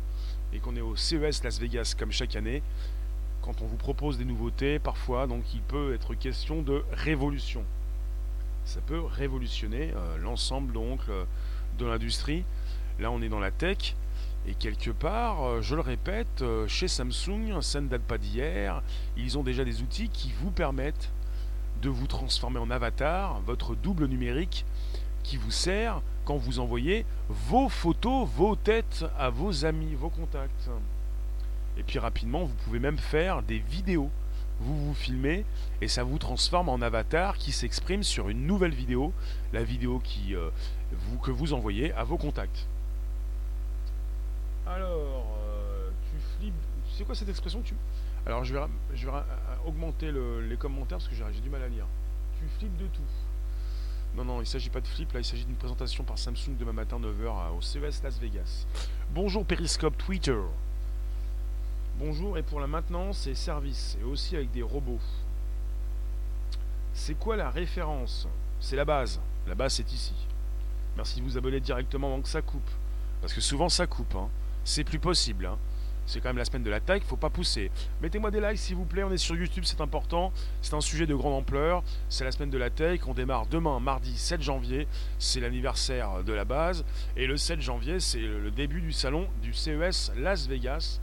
[0.52, 2.62] Et qu'on est au CES Las Vegas comme chaque année
[3.48, 7.64] quand on vous propose des nouveautés, parfois, donc il peut être question de révolution.
[8.64, 11.24] Ça peut révolutionner euh, l'ensemble donc euh,
[11.78, 12.44] de l'industrie.
[12.98, 13.94] Là, on est dans la tech.
[14.48, 18.82] Et quelque part, euh, je le répète, chez Samsung, ça ne date pas d'hier,
[19.16, 21.12] ils ont déjà des outils qui vous permettent
[21.82, 24.64] de vous transformer en avatar, votre double numérique,
[25.22, 30.70] qui vous sert quand vous envoyez vos photos, vos têtes à vos amis, vos contacts.
[31.76, 34.10] Et puis rapidement, vous pouvez même faire des vidéos.
[34.60, 35.44] Vous vous filmez
[35.80, 39.12] et ça vous transforme en avatar qui s'exprime sur une nouvelle vidéo,
[39.52, 40.50] la vidéo euh,
[41.22, 42.66] que vous envoyez à vos contacts.
[44.68, 46.54] Alors, euh, tu flippes.
[46.96, 47.74] C'est quoi cette expression tu...
[48.26, 48.60] Alors, je vais,
[48.94, 49.12] je vais
[49.66, 51.86] augmenter les commentaires parce que j'ai du mal à lire.
[52.38, 53.02] Tu flippes de tout.
[54.16, 56.56] Non, non, il ne s'agit pas de flip, là, il s'agit d'une présentation par Samsung
[56.58, 58.66] demain matin 9h au CES Las Vegas.
[59.10, 60.38] Bonjour Periscope Twitter.
[61.98, 65.00] Bonjour et pour la maintenance et service, et aussi avec des robots.
[66.94, 68.26] C'est quoi la référence?
[68.60, 69.20] C'est la base.
[69.46, 70.14] La base c'est ici.
[70.96, 72.70] Merci de vous abonner directement avant que ça coupe.
[73.20, 74.14] Parce que souvent ça coupe.
[74.14, 74.28] Hein.
[74.68, 75.46] C'est plus possible.
[75.46, 75.56] Hein.
[76.04, 77.70] C'est quand même la semaine de la tech, faut pas pousser.
[78.02, 80.30] Mettez-moi des likes s'il vous plaît, on est sur YouTube, c'est important.
[80.60, 81.82] C'est un sujet de grande ampleur.
[82.10, 84.86] C'est la semaine de la tech, on démarre demain, mardi 7 janvier.
[85.18, 86.84] C'est l'anniversaire de la base.
[87.16, 91.00] Et le 7 janvier, c'est le début du salon du CES Las Vegas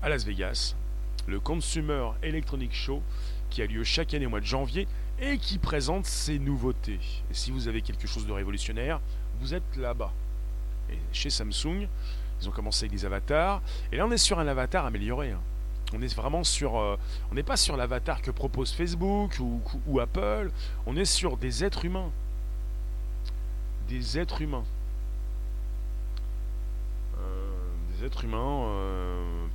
[0.00, 0.76] à Las Vegas,
[1.26, 3.02] le Consumer Electronic Show
[3.50, 4.86] qui a lieu chaque année au mois de janvier
[5.20, 7.00] et qui présente ses nouveautés.
[7.28, 9.00] Et si vous avez quelque chose de révolutionnaire,
[9.40, 10.12] vous êtes là-bas.
[10.90, 11.86] Et chez Samsung,
[12.40, 15.30] ils ont commencé avec des avatars, et là on est sur un avatar amélioré.
[15.30, 15.40] Hein.
[15.92, 16.96] On est vraiment sur, euh,
[17.30, 20.50] on n'est pas sur l'avatar que propose Facebook ou, Apple.
[20.86, 22.10] On est sur des êtres humains,
[23.88, 24.64] des êtres humains,
[27.18, 27.52] euh,
[27.92, 28.64] des êtres humains.
[28.68, 29.46] Euh,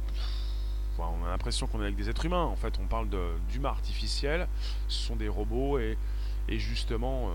[0.97, 2.43] on a l'impression qu'on est avec des êtres humains.
[2.43, 3.07] En fait, on parle
[3.49, 4.47] d'humains artificiels.
[4.87, 5.97] Ce sont des robots et,
[6.49, 7.31] justement, euh,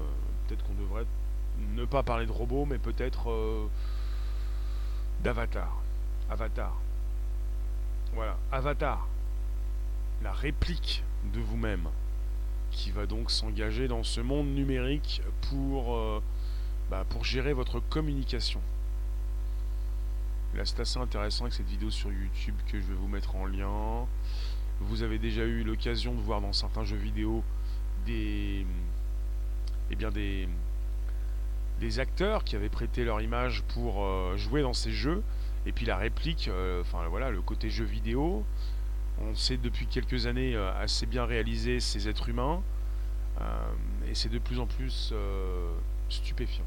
[0.47, 1.07] peut-être qu'on devrait
[1.75, 3.67] ne pas parler de robots, mais peut-être euh,
[5.23, 5.81] d'avatar.
[6.31, 6.77] Avatar.
[8.15, 9.07] Voilà, avatar.
[10.23, 11.89] La réplique de vous-même
[12.71, 16.23] qui va donc s'engager dans ce monde numérique pour, euh,
[16.91, 18.61] bah, pour gérer votre communication.
[20.55, 23.47] Là, c'est assez intéressant avec cette vidéo sur YouTube que je vais vous mettre en
[23.47, 24.07] lien.
[24.81, 27.45] Vous avez déjà eu l'occasion de voir dans certains jeux vidéo
[28.07, 28.67] des,
[29.91, 30.49] eh bien des,
[31.81, 35.23] des acteurs qui avaient prêté leur image pour euh, jouer dans ces jeux.
[35.67, 38.45] Et puis la réplique, euh, enfin voilà, le côté jeu vidéo.
[39.23, 42.63] On sait depuis quelques années euh, assez bien réaliser ces êtres humains.
[44.07, 45.15] et c'est de plus en plus
[46.11, 46.67] stupéfiant.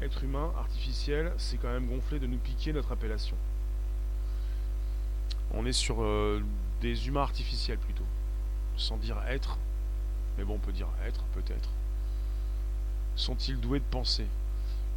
[0.00, 3.36] Être humain, artificiel, c'est quand même gonflé de nous piquer notre appellation.
[5.52, 5.96] On est sur
[6.80, 8.06] des humains artificiels plutôt.
[8.76, 9.58] Sans dire être,
[10.36, 11.70] mais bon, on peut dire être, peut-être.
[13.16, 14.26] Sont-ils doués de penser?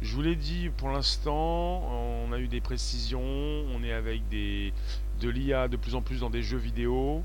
[0.02, 1.82] Je vous l'ai dit, pour l'instant,
[2.24, 4.72] on a eu des précisions, on est avec des,
[5.20, 7.22] de l'IA de plus en plus dans des jeux vidéo.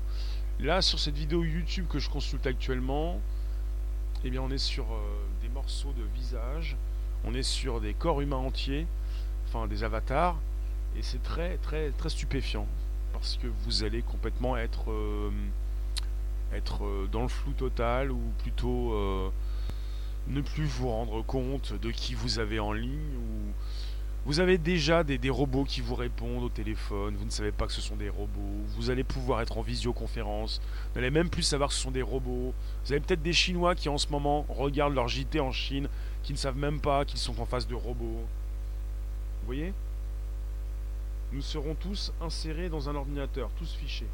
[0.60, 3.20] Là, sur cette vidéo YouTube que je consulte actuellement,
[4.24, 4.98] eh bien, on est sur euh,
[5.42, 6.76] des morceaux de visage,
[7.24, 8.86] on est sur des corps humains entiers,
[9.46, 10.38] enfin des avatars,
[10.96, 12.66] et c'est très, très, très stupéfiant
[13.12, 15.30] parce que vous allez complètement être, euh,
[16.52, 18.92] euh, dans le flou total ou plutôt
[20.28, 23.52] ne plus vous rendre compte de qui vous avez en ligne ou
[24.26, 27.72] vous avez déjà des, robots qui vous répondent au téléphone, vous ne savez pas que
[27.72, 30.60] ce sont des robots, vous allez pouvoir être en visioconférence,
[30.92, 32.52] vous n'allez même plus savoir que ce sont des robots,
[32.84, 35.88] vous avez peut-être des Chinois qui en ce moment regardent leur JT en Chine,
[36.24, 38.24] qui ne savent même pas qu'ils sont en face de robots.
[39.42, 39.72] Vous voyez?
[41.30, 44.08] Nous serons tous insérés dans un ordinateur, tous fichés.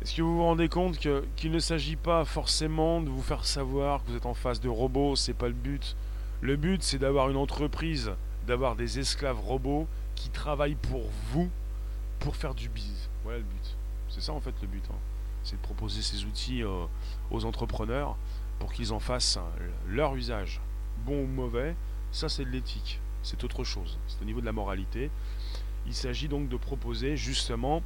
[0.00, 0.98] Est-ce que vous vous rendez compte
[1.34, 4.68] qu'il ne s'agit pas forcément de vous faire savoir que vous êtes en face de
[4.68, 5.96] robots, c'est pas le but.
[6.40, 8.12] Le but, c'est d'avoir une entreprise,
[8.46, 11.50] d'avoir des esclaves robots qui travaillent pour vous
[12.20, 13.08] pour faire du biz.
[13.24, 13.76] Voilà le but.
[14.08, 14.84] C'est ça en fait le but.
[14.90, 14.98] Hein.
[15.42, 16.84] C'est de proposer ces outils euh,
[17.32, 18.16] aux entrepreneurs
[18.60, 19.38] pour qu'ils en fassent
[19.88, 20.60] leur usage.
[21.06, 21.74] Bon ou mauvais,
[22.12, 23.00] ça c'est de l'éthique.
[23.24, 23.98] C'est autre chose.
[24.06, 25.10] C'est au niveau de la moralité.
[25.86, 27.82] Il s'agit donc de proposer justement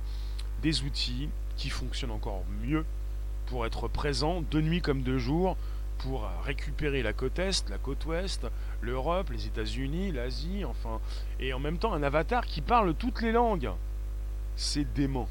[0.63, 2.85] des outils qui fonctionnent encore mieux
[3.47, 5.57] pour être présents de nuit comme de jour
[5.99, 8.47] pour récupérer la côte Est, la côte Ouest,
[8.81, 11.01] l'Europe, les États-Unis, l'Asie, enfin.
[11.39, 13.71] Et en même temps, un avatar qui parle toutes les langues.
[14.57, 15.29] C'est dément.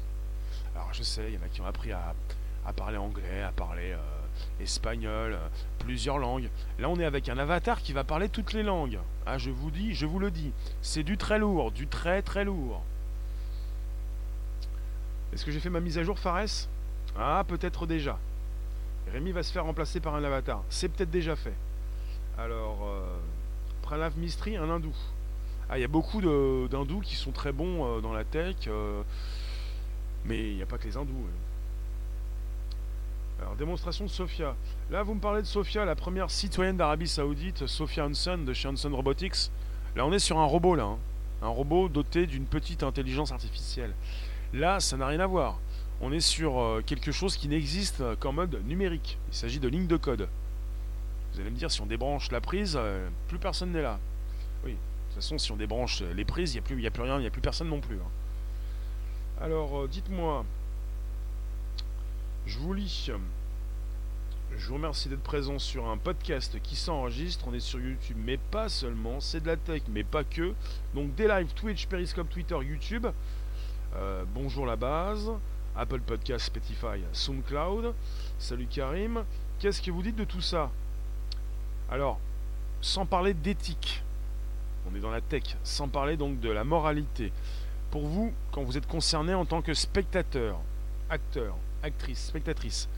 [0.74, 2.14] Alors je sais, il y en a qui ont appris à,
[2.74, 6.48] parler anglais, à parler euh, espagnol, euh, plusieurs langues.
[6.78, 8.98] Là, on est avec un avatar qui va parler toutes les langues.
[9.26, 12.44] Ah, je vous dis, je vous le dis, c'est du très lourd, du très très
[12.44, 12.82] lourd.
[15.32, 16.68] Est-ce que j'ai fait ma mise à jour, Fares?
[17.16, 18.18] Ah, peut-être déjà.
[19.12, 20.62] Rémi va se faire remplacer par un avatar.
[20.68, 21.54] C'est peut-être déjà fait.
[22.38, 23.18] Alors, euh,
[23.82, 24.94] Pranav Mistry, un hindou.
[25.68, 29.02] Ah, il y a beaucoup d'hindous qui sont très bons euh, dans la tech, euh,
[30.24, 31.26] mais il n'y a pas que les hindous.
[33.40, 34.54] Alors, démonstration de Sophia.
[34.90, 38.68] Là, vous me parlez de Sophia, la première citoyenne d'Arabie Saoudite, Sophia Hansen de chez
[38.68, 39.50] Hansen Robotics.
[39.96, 40.84] Là, on est sur un robot, là.
[40.84, 40.98] Hein.
[41.42, 43.94] Un robot doté d'une petite intelligence artificielle.
[44.52, 45.58] Là, ça n'a rien à voir
[46.02, 49.18] on est sur euh, quelque chose qui n'existe qu'en mode numérique.
[49.30, 50.28] Il s'agit de lignes de code.
[51.32, 54.00] Vous allez me dire, si on débranche la prise, euh, plus personne n'est là.
[54.64, 57.20] Oui, de toute façon, si on débranche les prises, il n'y a, plus, rien, il
[57.20, 57.96] n'y a plus personne non plus.
[57.96, 58.10] Hein.
[59.40, 60.44] Alors, euh, dites-moi,
[62.46, 63.10] je vous lis.
[64.54, 67.46] Je vous remercie d'être présent sur un podcast qui s'enregistre.
[67.46, 69.20] On est sur YouTube, mais pas seulement.
[69.20, 70.52] C'est de la tech, mais pas que.
[70.94, 73.06] Donc des lives Twitch, Periscope, Twitter, YouTube.
[74.34, 75.30] Bonjour la base.
[75.76, 77.94] Apple Podcast, Spotify, SoundCloud.
[78.38, 79.24] Salut Karim.
[79.58, 80.70] Qu'est-ce que vous dites de tout ça?
[81.90, 82.18] Alors,
[82.80, 84.02] sans parler d'éthique,
[84.90, 87.32] on est dans la tech, sans parler donc de la moralité.
[87.90, 90.58] Pour vous, quand vous êtes concerné en tant que spectateur,
[91.08, 92.88] acteur, actrice, spectatrice,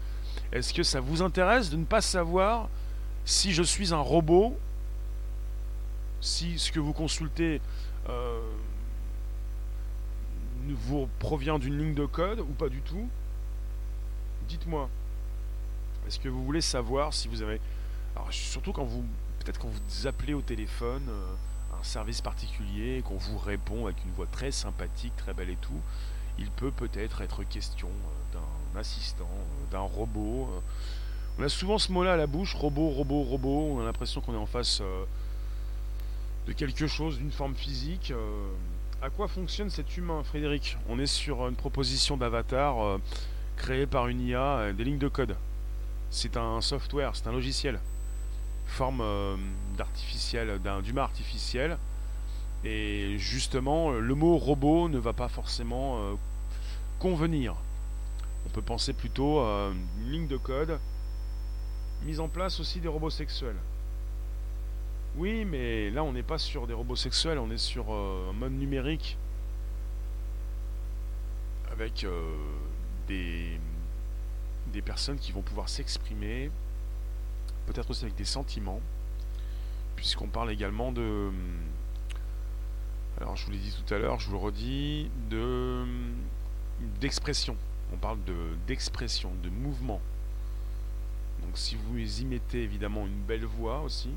[0.53, 2.69] est-ce que ça vous intéresse de ne pas savoir
[3.25, 4.57] si je suis un robot,
[6.21, 7.61] si ce que vous consultez
[8.09, 8.41] euh,
[10.73, 13.09] vous provient d'une ligne de code ou pas du tout
[14.49, 14.89] Dites-moi.
[16.07, 17.61] Est-ce que vous voulez savoir si vous avez...
[18.17, 19.05] Alors surtout quand vous...
[19.41, 21.35] Peut-être quand vous appelez au téléphone euh,
[21.79, 25.81] un service particulier qu'on vous répond avec une voix très sympathique, très belle et tout,
[26.39, 30.49] il peut peut-être être question euh, d'un assistant, euh, d'un robot.
[31.39, 33.77] On a souvent ce mot-là à la bouche, robot, robot, robot.
[33.77, 34.81] On a l'impression qu'on est en face
[36.47, 38.13] de quelque chose, d'une forme physique.
[39.05, 40.79] À quoi fonctionne cet humain, Frédéric?
[40.89, 42.99] On est sur une proposition d'avatar euh,
[43.59, 45.37] créée par une IA, euh, des lignes de code.
[46.09, 47.81] C'est un software, c'est un logiciel.
[48.67, 49.37] Forme euh,
[49.77, 51.77] d'artificiel, d'humain artificiel.
[52.65, 55.99] Et justement, le mot robot ne va pas forcément
[56.99, 57.57] convenir.
[58.47, 60.79] On peut penser plutôt à une ligne de code,
[62.07, 63.59] mise en place aussi des robots sexuels.
[65.17, 68.33] Oui, mais là, on n'est pas sur des robots sexuels, on est sur euh, un
[68.33, 69.17] mode numérique.
[71.71, 72.35] Avec euh,
[73.07, 73.59] des,
[74.73, 76.51] des personnes qui vont pouvoir s'exprimer,
[77.67, 78.81] peut-être aussi avec des sentiments,
[79.97, 81.31] puisqu'on parle également de...
[83.21, 85.85] Alors, je vous l'ai dit tout à l'heure, je vous le redis, de
[87.01, 87.57] d'expression.
[87.93, 88.35] On parle de
[88.67, 90.01] d'expression, de mouvement.
[91.43, 94.11] Donc si vous y mettez évidemment une belle voix aussi,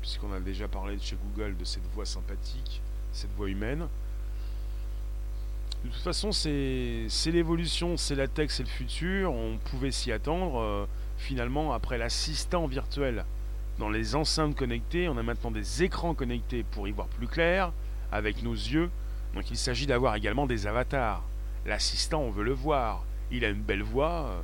[0.00, 2.82] puisqu'on a déjà parlé chez Google de cette voix sympathique,
[3.12, 3.86] cette voix humaine.
[5.84, 9.32] De toute façon, c'est l'évolution, c'est la tech, c'est le futur.
[9.32, 10.60] On pouvait s'y attendre.
[10.60, 10.86] Euh,
[11.16, 13.24] finalement, après l'assistant virtuel
[13.78, 17.72] dans les enceintes connectées, on a maintenant des écrans connectés pour y voir plus clair
[18.12, 18.90] avec nos yeux.
[19.34, 21.22] Donc il s'agit d'avoir également des avatars.
[21.64, 23.04] L'assistant, on veut le voir.
[23.30, 24.26] Il a une belle voix.
[24.26, 24.42] Euh,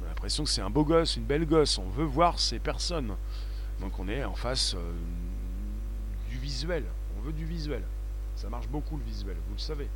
[0.00, 1.76] on a l'impression que c'est un beau gosse, une belle gosse.
[1.76, 3.14] On veut voir ces personnes.
[3.80, 4.92] Donc on est en face euh,
[6.30, 6.84] du visuel.
[7.18, 7.82] On veut du visuel.
[8.36, 9.88] Ça marche beaucoup le visuel, vous le savez.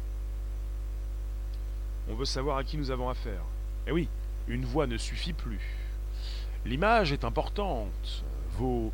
[2.08, 3.42] On veut savoir à qui nous avons affaire.
[3.86, 4.08] Eh oui,
[4.48, 5.60] une voix ne suffit plus.
[6.64, 8.24] L'image est importante.
[8.58, 8.92] Vos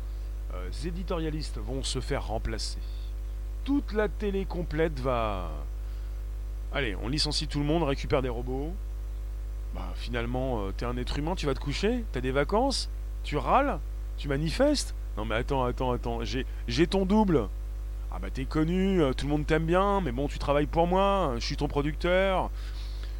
[0.53, 2.79] euh, éditorialistes vont se faire remplacer.
[3.63, 5.51] Toute la télé complète va...
[6.73, 8.73] Allez, on licencie tout le monde, récupère des robots.
[9.73, 12.89] Bah finalement, euh, t'es un être humain, tu vas te coucher, t'as des vacances,
[13.23, 13.79] tu râles,
[14.17, 14.95] tu manifestes.
[15.17, 17.47] Non mais attends, attends, attends, j'ai ton double.
[18.11, 20.87] Ah bah t'es connu, euh, tout le monde t'aime bien, mais bon tu travailles pour
[20.87, 22.49] moi, je suis ton producteur,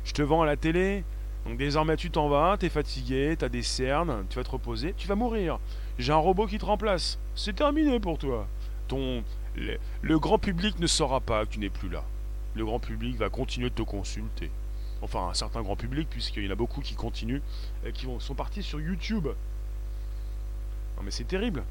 [0.05, 1.03] je te vends à la télé.
[1.45, 5.07] Donc désormais tu t'en vas, t'es fatigué, t'as des cernes, tu vas te reposer, tu
[5.07, 5.59] vas mourir.
[5.99, 7.19] J'ai un robot qui te remplace.
[7.35, 8.47] C'est terminé pour toi.
[8.87, 9.23] Ton
[10.01, 12.03] le, grand public ne saura pas que tu n'es plus là.
[12.53, 14.51] Le grand public va continuer de te consulter.
[15.01, 17.41] Enfin, un certain grand public, puisqu'il y en a beaucoup qui continuent,
[17.85, 19.27] et qui sont partis sur YouTube.
[20.97, 21.63] Non mais c'est terrible.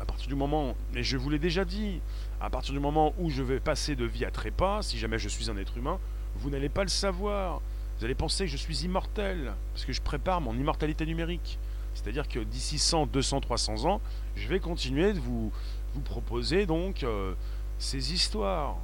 [0.00, 2.00] À partir du moment, et je vous l'ai déjà dit,
[2.40, 5.28] à partir du moment où je vais passer de vie à trépas, si jamais je
[5.28, 5.98] suis un être humain,
[6.36, 7.60] vous n'allez pas le savoir.
[7.98, 11.58] Vous allez penser que je suis immortel, parce que je prépare mon immortalité numérique.
[11.94, 14.00] C'est-à-dire que d'ici 100, 200, 300 ans,
[14.36, 15.52] je vais continuer de vous,
[15.94, 17.34] vous proposer donc euh,
[17.78, 18.76] ces histoires.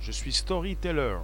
[0.00, 1.16] Je suis storyteller.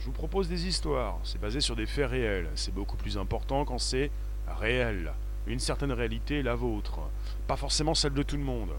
[0.00, 1.18] Je vous propose des histoires.
[1.24, 2.48] C'est basé sur des faits réels.
[2.54, 4.10] C'est beaucoup plus important quand c'est
[4.48, 5.12] réel
[5.46, 7.00] une certaine réalité la vôtre,
[7.46, 8.72] pas forcément celle de tout le monde.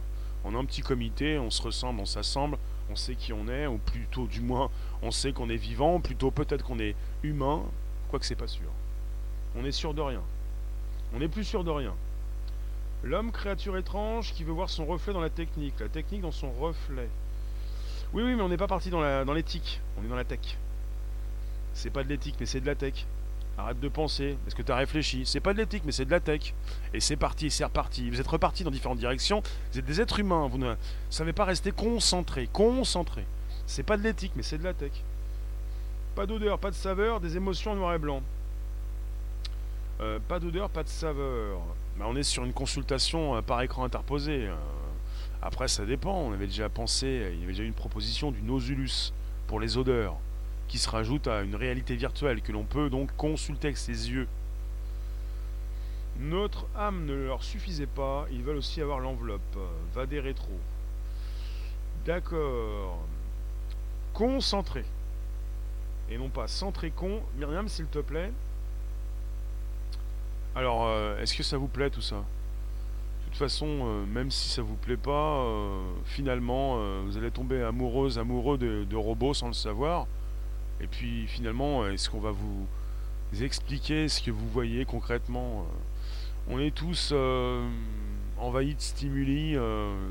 [0.44, 2.58] On a un petit comité, on se ressemble, on s'assemble,
[2.90, 4.70] on sait qui on est, ou plutôt du moins
[5.02, 7.64] on sait qu'on est vivant, plutôt peut-être qu'on est humain,
[8.10, 8.70] quoique c'est pas sûr.
[9.56, 10.22] On est sûr de rien.
[11.14, 11.94] On n'est plus sûr de rien.
[13.04, 16.52] L'homme, créature étrange qui veut voir son reflet dans la technique, la technique dans son
[16.52, 17.10] reflet.
[18.14, 20.58] Oui, oui, mais on n'est pas parti dans l'éthique, on est dans la tech.
[21.74, 23.06] C'est pas de l'éthique, mais c'est de la tech.
[23.58, 24.38] Arrête de penser.
[24.46, 25.26] Est-ce que tu as réfléchi?
[25.26, 26.54] C'est pas de l'éthique, mais c'est de la tech.
[26.94, 28.10] Et c'est parti, c'est reparti.
[28.10, 29.42] Vous êtes reparti dans différentes directions.
[29.72, 30.48] Vous êtes des êtres humains.
[30.48, 30.76] Vous ne
[31.10, 32.48] savez pas rester concentré.
[32.54, 33.26] Concentré.
[33.66, 34.92] C'est pas de l'éthique, mais c'est de la tech.
[36.16, 38.22] Pas d'odeur, pas de saveur, des émotions noir et blanc.
[40.02, 41.60] Euh, pas d'odeur, pas de saveur.
[41.98, 44.48] Bah, on est sur une consultation euh, par écran interposé.
[44.48, 44.56] Euh.
[45.42, 46.16] après, ça dépend.
[46.16, 49.14] On avait déjà pensé, il y avait déjà une proposition du Nosulus
[49.48, 50.18] pour les odeurs
[50.68, 54.28] qui se rajoute à une réalité virtuelle que l'on peut donc consulter avec ses yeux.
[56.20, 59.58] Notre âme ne leur suffisait pas, ils veulent aussi avoir l'enveloppe.
[59.94, 60.52] Va des rétro.
[62.06, 63.00] D'accord.
[64.14, 64.84] Concentré.
[66.10, 67.22] Et non pas centré con.
[67.38, 68.32] Myriam, s'il te plaît.
[70.56, 72.16] Alors, euh, est-ce que ça vous plaît tout ça?
[72.16, 77.62] De toute façon, euh, même si ça vous plaît pas, euh, finalement, vous allez tomber
[77.62, 80.08] amoureuse, amoureux de robots sans le savoir.
[80.82, 82.68] Et puis finalement, euh, est-ce qu'on va vous
[83.42, 85.74] expliquer ce que vous voyez concrètement euh?
[86.50, 87.68] On est tous euh,
[88.38, 89.58] envahis de stimuli,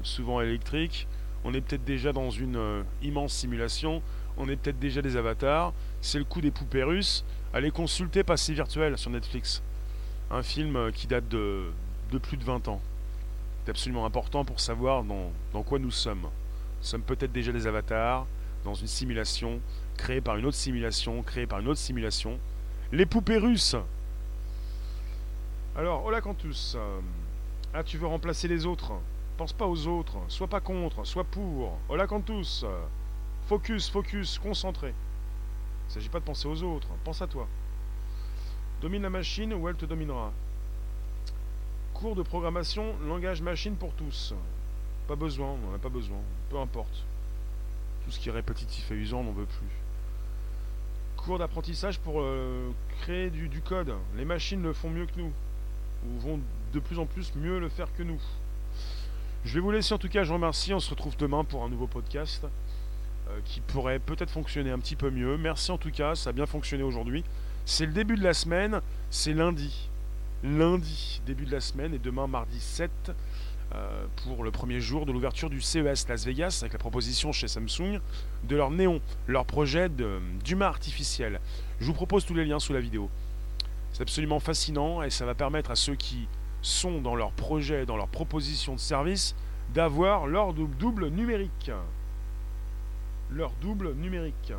[0.02, 1.06] souvent électriques.
[1.44, 4.02] On est peut-être déjà dans une immense simulation.
[4.36, 5.72] On est peut-être déjà des avatars.
[6.02, 7.24] C'est le coup des poupées russes.
[7.54, 9.62] Allez consulter Passé Virtuel sur Netflix.
[10.30, 11.70] Un film qui date de,
[12.22, 12.82] plus de 20 ans.
[13.64, 16.20] C'est absolument important pour savoir dans, dans quoi nous sommes.
[16.20, 18.26] Nous sommes peut-être déjà des avatars,
[18.62, 19.58] dans une simulation,
[19.96, 22.38] créée par une autre simulation, créée par une autre simulation.
[22.92, 23.76] Les poupées russes
[25.76, 26.76] Alors, Hola Cantus.
[27.74, 28.92] Ah, tu veux remplacer les autres?
[29.36, 30.16] Pense pas aux autres.
[30.28, 31.78] Sois pas contre, sois pour.
[31.88, 32.64] Hola Cantus.
[33.48, 34.88] Focus, focus, concentré.
[34.88, 37.46] Il ne s'agit pas de penser aux autres, pense à toi.
[38.80, 40.32] Domine la machine ou elle te dominera.
[41.94, 44.34] Cours de programmation, langage machine pour tous.
[45.06, 46.18] Pas besoin, on n'en a pas besoin,
[46.50, 47.04] peu importe.
[48.04, 49.85] Tout ce qui est répétitif et usant, on n'en veut plus.
[51.26, 52.70] Cours d'apprentissage pour euh,
[53.00, 53.92] créer du, code.
[54.16, 55.32] Les machines le font mieux que nous.
[56.06, 56.40] Ou vont
[56.72, 58.20] de plus en plus mieux le faire que nous.
[59.44, 60.72] Je vais vous laisser en tout cas, je vous remercie.
[60.72, 62.46] On se retrouve demain pour un nouveau podcast
[63.28, 65.36] euh, qui pourrait peut-être fonctionner un petit peu mieux.
[65.36, 67.24] Merci en tout cas, ça a bien fonctionné aujourd'hui.
[67.64, 69.88] C'est le début de la semaine, c'est lundi.
[70.44, 73.12] Lundi, début de la semaine, et demain, mardi 7, euh,
[74.24, 78.00] pour le premier jour de l'ouverture du CES Las Vegas avec la proposition chez Samsung
[78.44, 81.40] de leur néon, leur projet d'humain artificiel.
[81.80, 83.10] Je vous propose tous les liens sous la vidéo.
[83.92, 86.28] C'est absolument fascinant et ça va permettre à ceux qui
[86.62, 89.34] sont dans leur projet, dans leur proposition de service,
[89.74, 91.70] d'avoir leur double numérique.
[93.30, 94.52] Leur double numérique.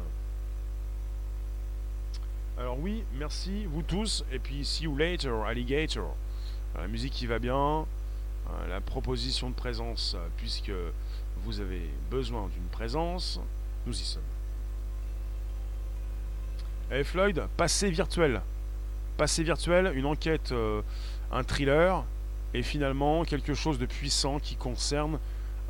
[2.57, 6.15] Alors oui, merci vous tous, et puis see you later, alligator.
[6.75, 7.85] La musique qui va bien,
[8.69, 10.71] la proposition de présence, puisque
[11.43, 13.39] vous avez besoin d'une présence,
[13.85, 14.21] nous y sommes.
[16.91, 18.41] Et Floyd, passé virtuel.
[19.17, 20.81] Passé virtuel, une enquête, euh,
[21.31, 22.05] un thriller,
[22.53, 25.19] et finalement quelque chose de puissant qui concerne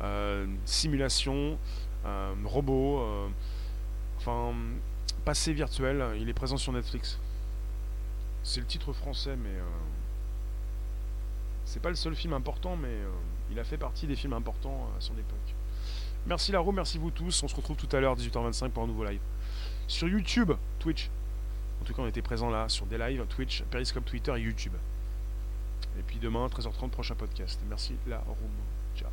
[0.00, 1.58] euh, simulation,
[2.06, 3.04] euh, robot,
[4.18, 4.54] enfin,
[5.24, 7.18] passé virtuel, il est présent sur Netflix.
[8.44, 9.50] C'est le titre français, mais
[11.68, 12.96] c'est pas le seul film important, mais
[13.50, 15.54] il a fait partie des films importants à son époque.
[16.26, 17.42] Merci Laro, merci vous tous.
[17.42, 19.20] On se retrouve tout à l'heure 18h25 pour un nouveau live.
[19.86, 21.10] Sur YouTube, Twitch.
[21.80, 24.72] En tout cas, on était présent là sur des lives, Twitch, Periscope, Twitter et YouTube.
[25.98, 27.60] Et puis demain, 13h30, prochain podcast.
[27.68, 28.50] Merci la room.
[28.96, 29.10] Ciao.